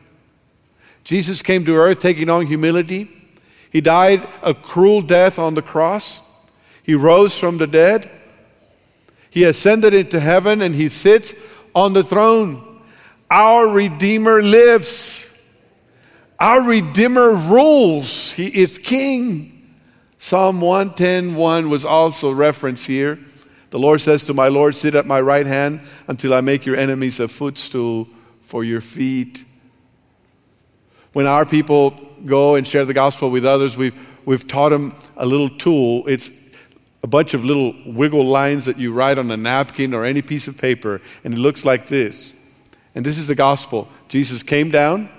Jesus 1.04 1.42
came 1.42 1.66
to 1.66 1.76
earth 1.76 2.00
taking 2.00 2.30
on 2.30 2.46
humility. 2.46 3.10
He 3.72 3.82
died 3.82 4.28
a 4.44 4.54
cruel 4.54 5.02
death 5.02 5.40
on 5.40 5.56
the 5.56 5.62
cross. 5.64 6.31
He 6.84 6.96
rose 6.96 7.40
from 7.40 7.58
the 7.58 7.68
dead. 7.68 8.10
He 9.30 9.44
ascended 9.44 9.94
into 9.94 10.20
heaven 10.20 10.62
and 10.62 10.76
he 10.76 10.90
sits 10.90 11.34
on 11.74 11.94
the 11.94 12.04
throne. 12.04 12.62
Our 13.30 13.68
Redeemer 13.70 14.42
lives. 14.42 15.66
Our 16.40 16.62
Redeemer 16.62 17.34
rules. 17.34 18.34
He 18.34 18.48
is 18.48 18.78
King. 18.78 19.52
Psalm 20.18 20.60
110:1 20.62 21.70
was 21.70 21.86
also 21.86 22.32
referenced 22.32 22.88
here. 22.88 23.18
The 23.72 23.80
Lord 23.80 24.02
says 24.02 24.24
to 24.26 24.34
my 24.34 24.50
Lord, 24.50 24.76
Sit 24.76 24.96
at 24.96 25.06
my 25.06 25.22
right 25.22 25.48
hand 25.48 25.80
until 26.08 26.34
I 26.34 26.42
make 26.42 26.66
your 26.66 26.76
enemies 26.76 27.20
a 27.20 27.28
footstool 27.28 28.08
for 28.42 28.66
your 28.66 28.82
feet. 28.82 29.46
When 31.14 31.26
our 31.26 31.46
people 31.46 31.96
go 32.26 32.56
and 32.56 32.68
share 32.68 32.86
the 32.86 32.94
gospel 32.94 33.32
with 33.32 33.46
others, 33.46 33.78
we've, 33.78 34.20
we've 34.26 34.48
taught 34.48 34.70
them 34.70 34.94
a 35.16 35.26
little 35.26 35.50
tool. 35.50 36.06
It's 36.08 36.41
a 37.04 37.08
bunch 37.08 37.34
of 37.34 37.44
little 37.44 37.74
wiggle 37.86 38.26
lines 38.26 38.66
that 38.66 38.78
you 38.78 38.94
write 38.94 39.18
on 39.18 39.30
a 39.32 39.38
napkin 39.38 39.94
or 39.94 40.06
any 40.06 40.22
piece 40.22 40.48
of 40.48 40.60
paper, 40.60 41.02
and 41.24 41.34
it 41.34 41.38
looks 41.38 41.66
like 41.66 41.88
this. 41.88 42.70
And 42.94 43.06
this 43.06 43.18
is 43.18 43.28
the 43.28 43.36
gospel 43.36 43.88
Jesus 44.10 44.44
came 44.44 44.70
down, 44.70 45.10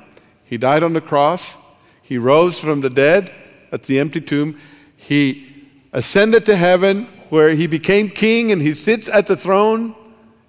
He 0.45 0.57
died 0.57 0.83
on 0.83 0.93
the 0.93 1.01
cross, 1.01 1.81
He 2.03 2.19
rose 2.19 2.61
from 2.61 2.81
the 2.81 2.91
dead, 2.91 3.31
that's 3.71 3.89
the 3.89 3.99
empty 3.99 4.21
tomb, 4.21 4.59
He 4.97 5.47
ascended 5.93 6.47
to 6.47 6.57
heaven 6.57 7.05
where 7.31 7.55
He 7.55 7.67
became 7.67 8.09
king 8.09 8.53
and 8.53 8.61
He 8.61 8.75
sits 8.75 9.09
at 9.09 9.27
the 9.27 9.37
throne, 9.37 9.95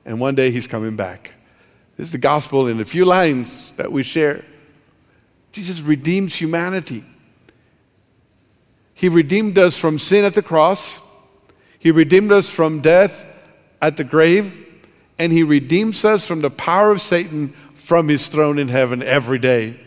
and 0.05 0.19
one 0.19 0.35
day 0.35 0.51
He's 0.51 0.67
coming 0.67 0.95
back. 0.95 1.33
This 1.95 2.07
is 2.07 2.11
the 2.11 2.17
gospel 2.17 2.67
in 2.67 2.79
a 2.79 2.85
few 2.85 3.05
lines 3.05 3.77
that 3.77 3.91
we 3.91 4.03
share. 4.03 4.43
Jesus 5.51 5.81
redeems 5.81 6.35
humanity. 6.35 7.03
He 8.95 9.07
redeemed 9.07 9.57
us 9.57 9.79
from 9.79 9.99
sin 9.99 10.25
at 10.25 10.33
the 10.33 10.41
cross. 10.41 11.12
He 11.83 11.91
redeemed 11.91 12.31
us 12.31 12.49
from 12.49 12.79
death 12.79 13.29
at 13.81 13.97
the 13.97 14.05
grave, 14.05 14.87
and 15.19 15.33
He 15.33 15.43
redeems 15.43 16.05
us 16.05 16.25
from 16.25 16.39
the 16.39 16.49
power 16.49 16.91
of 16.91 17.01
Satan 17.01 17.49
from 17.49 18.07
His 18.07 18.29
throne 18.29 18.57
in 18.57 18.69
heaven 18.69 19.03
every 19.03 19.37
day. 19.37 19.77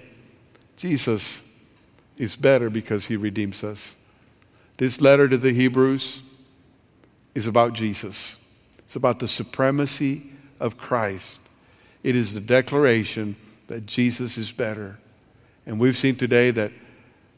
Jesus 0.76 1.74
is 2.18 2.37
better 2.37 2.68
because 2.68 3.06
He 3.06 3.16
redeems 3.16 3.64
us. 3.64 4.14
This 4.76 5.00
letter 5.00 5.26
to 5.26 5.38
the 5.38 5.54
Hebrews 5.54 6.22
is 7.35 7.46
about 7.46 7.72
Jesus, 7.72 8.68
it's 8.80 8.96
about 8.96 9.18
the 9.18 9.26
supremacy 9.26 10.24
of 10.61 10.76
Christ. 10.76 11.50
It 12.02 12.14
is 12.14 12.35
the 12.35 12.42
declaration 12.42 13.37
that 13.68 13.87
Jesus 13.87 14.37
is 14.37 14.52
better. 14.52 14.98
And 15.64 15.80
we've 15.80 15.96
seen 15.96 16.16
today 16.16 16.50
that 16.50 16.72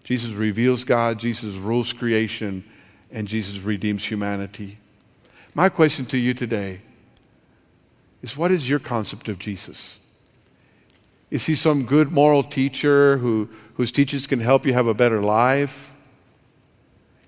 Jesus 0.02 0.32
reveals 0.32 0.82
God, 0.82 1.20
Jesus 1.20 1.54
rules 1.54 1.92
creation 1.92 2.64
and 3.12 3.26
Jesus 3.26 3.62
redeems 3.62 4.04
humanity. 4.04 4.78
My 5.54 5.68
question 5.68 6.04
to 6.06 6.18
you 6.18 6.34
today 6.34 6.80
is 8.22 8.36
what 8.36 8.50
is 8.50 8.68
your 8.68 8.78
concept 8.78 9.28
of 9.28 9.38
Jesus? 9.38 10.04
Is 11.30 11.46
he 11.46 11.54
some 11.54 11.84
good 11.84 12.10
moral 12.10 12.42
teacher 12.42 13.18
who, 13.18 13.48
whose 13.74 13.92
teachings 13.92 14.26
can 14.26 14.40
help 14.40 14.64
you 14.64 14.72
have 14.72 14.86
a 14.86 14.94
better 14.94 15.20
life? 15.20 15.94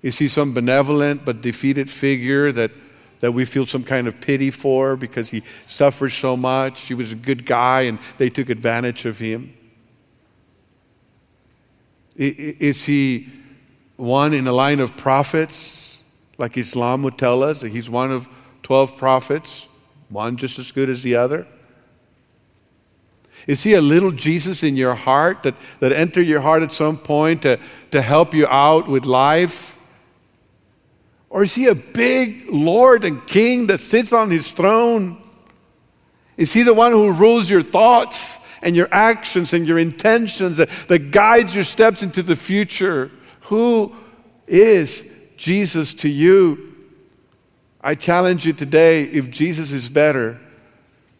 Is 0.01 0.17
he 0.17 0.27
some 0.27 0.53
benevolent 0.53 1.23
but 1.25 1.41
defeated 1.41 1.89
figure 1.89 2.51
that, 2.51 2.71
that 3.19 3.31
we 3.31 3.45
feel 3.45 3.67
some 3.67 3.83
kind 3.83 4.07
of 4.07 4.19
pity 4.19 4.49
for 4.49 4.95
because 4.95 5.29
he 5.29 5.41
suffered 5.67 6.09
so 6.09 6.35
much? 6.35 6.87
He 6.87 6.95
was 6.95 7.13
a 7.13 7.15
good 7.15 7.45
guy 7.45 7.81
and 7.81 7.99
they 8.17 8.29
took 8.29 8.49
advantage 8.49 9.05
of 9.05 9.19
him. 9.19 9.53
Is 12.15 12.85
he 12.85 13.29
one 14.01 14.33
in 14.33 14.47
a 14.47 14.51
line 14.51 14.79
of 14.79 14.97
prophets, 14.97 16.33
like 16.39 16.57
Islam 16.57 17.03
would 17.03 17.19
tell 17.19 17.43
us, 17.43 17.61
he's 17.61 17.89
one 17.89 18.11
of 18.11 18.27
12 18.63 18.97
prophets, 18.97 19.95
one 20.09 20.37
just 20.37 20.57
as 20.57 20.71
good 20.71 20.89
as 20.89 21.03
the 21.03 21.15
other? 21.15 21.45
Is 23.45 23.63
he 23.63 23.73
a 23.73 23.81
little 23.81 24.11
Jesus 24.11 24.63
in 24.63 24.75
your 24.75 24.95
heart 24.95 25.43
that, 25.43 25.53
that 25.79 25.91
entered 25.91 26.23
your 26.23 26.41
heart 26.41 26.63
at 26.63 26.71
some 26.71 26.97
point 26.97 27.43
to, 27.43 27.59
to 27.91 28.01
help 28.01 28.33
you 28.33 28.47
out 28.47 28.87
with 28.87 29.05
life? 29.05 29.77
Or 31.29 31.43
is 31.43 31.53
he 31.53 31.67
a 31.67 31.75
big 31.75 32.49
Lord 32.51 33.03
and 33.03 33.25
King 33.27 33.67
that 33.67 33.81
sits 33.81 34.13
on 34.13 34.31
his 34.31 34.51
throne? 34.51 35.17
Is 36.37 36.53
he 36.53 36.63
the 36.63 36.73
one 36.73 36.91
who 36.91 37.13
rules 37.13 37.49
your 37.49 37.63
thoughts 37.63 38.59
and 38.63 38.75
your 38.75 38.87
actions 38.91 39.53
and 39.53 39.67
your 39.67 39.79
intentions 39.79 40.57
that, 40.57 40.69
that 40.87 41.11
guides 41.11 41.53
your 41.53 41.63
steps 41.63 42.03
into 42.03 42.23
the 42.23 42.35
future? 42.35 43.11
Who 43.51 43.93
is 44.47 45.33
Jesus 45.35 45.93
to 45.95 46.07
you? 46.07 46.73
I 47.81 47.95
challenge 47.95 48.45
you 48.45 48.53
today 48.53 49.03
if 49.03 49.29
Jesus 49.29 49.73
is 49.73 49.89
better, 49.89 50.39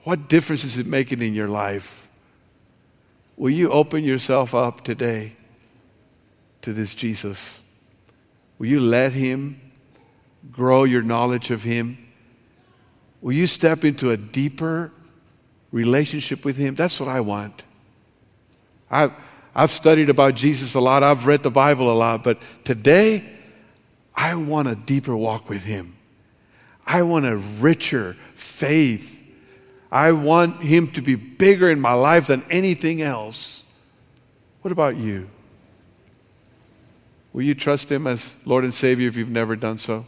what 0.06 0.30
difference 0.30 0.64
is 0.64 0.78
it 0.78 0.88
making 0.88 1.22
in 1.22 1.34
your 1.34 1.50
life? 1.50 2.08
Will 3.36 3.50
you 3.50 3.70
open 3.70 4.06
yourself 4.06 4.56
up 4.56 4.82
today 4.82 5.34
to 6.62 6.72
this 6.72 6.96
Jesus? 6.96 7.94
Will 8.58 8.68
you 8.68 8.80
let 8.80 9.12
Him 9.12 9.60
grow 10.54 10.86
your 10.86 11.04
knowledge 11.04 11.52
of 11.52 11.64
Him? 11.64 11.98
Will 13.20 13.34
you 13.34 13.46
step 13.46 13.84
into 13.84 14.12
a 14.12 14.16
deeper 14.16 14.94
relationship 15.74 16.46
with 16.46 16.56
Him? 16.56 16.76
That's 16.76 16.98
what 16.98 17.10
I 17.10 17.20
want. 17.20 17.66
I, 18.90 19.12
I've 19.54 19.70
studied 19.70 20.10
about 20.10 20.36
Jesus 20.36 20.76
a 20.76 20.80
lot, 20.80 21.04
I've 21.04 21.28
read 21.28 21.44
the 21.44 21.52
Bible 21.52 21.92
a 21.92 21.96
lot, 21.96 22.24
but 22.24 22.40
today 22.64 23.24
I 24.16 24.36
want 24.36 24.68
a 24.68 24.76
deeper 24.76 25.16
walk 25.16 25.50
with 25.50 25.66
Him. 25.66 25.94
I 26.86 27.04
want 27.04 27.26
a 27.26 27.38
richer 27.38 28.14
faith. 28.14 29.18
I 29.92 30.14
want 30.14 30.62
Him 30.62 30.88
to 30.88 31.02
be 31.02 31.16
bigger 31.16 31.70
in 31.70 31.80
my 31.80 31.94
life 31.94 32.28
than 32.28 32.44
anything 32.50 33.02
else. 33.02 33.70
What 34.62 34.72
about 34.72 34.96
you? 34.96 35.30
Will 37.34 37.44
you 37.44 37.56
trust 37.56 37.92
Him 37.92 38.08
as 38.08 38.36
Lord 38.46 38.64
and 38.64 38.74
Savior 38.74 39.08
if 39.08 39.18
you've 39.18 39.30
never 39.30 39.56
done 39.56 39.78
so? 39.78 40.06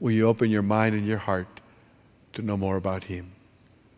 Will 0.00 0.10
you 0.10 0.26
open 0.26 0.50
your 0.50 0.62
mind 0.62 0.94
and 0.94 1.06
your 1.06 1.18
heart 1.18 1.48
to 2.32 2.42
know 2.42 2.56
more 2.56 2.76
about 2.76 3.04
Him? 3.04 3.31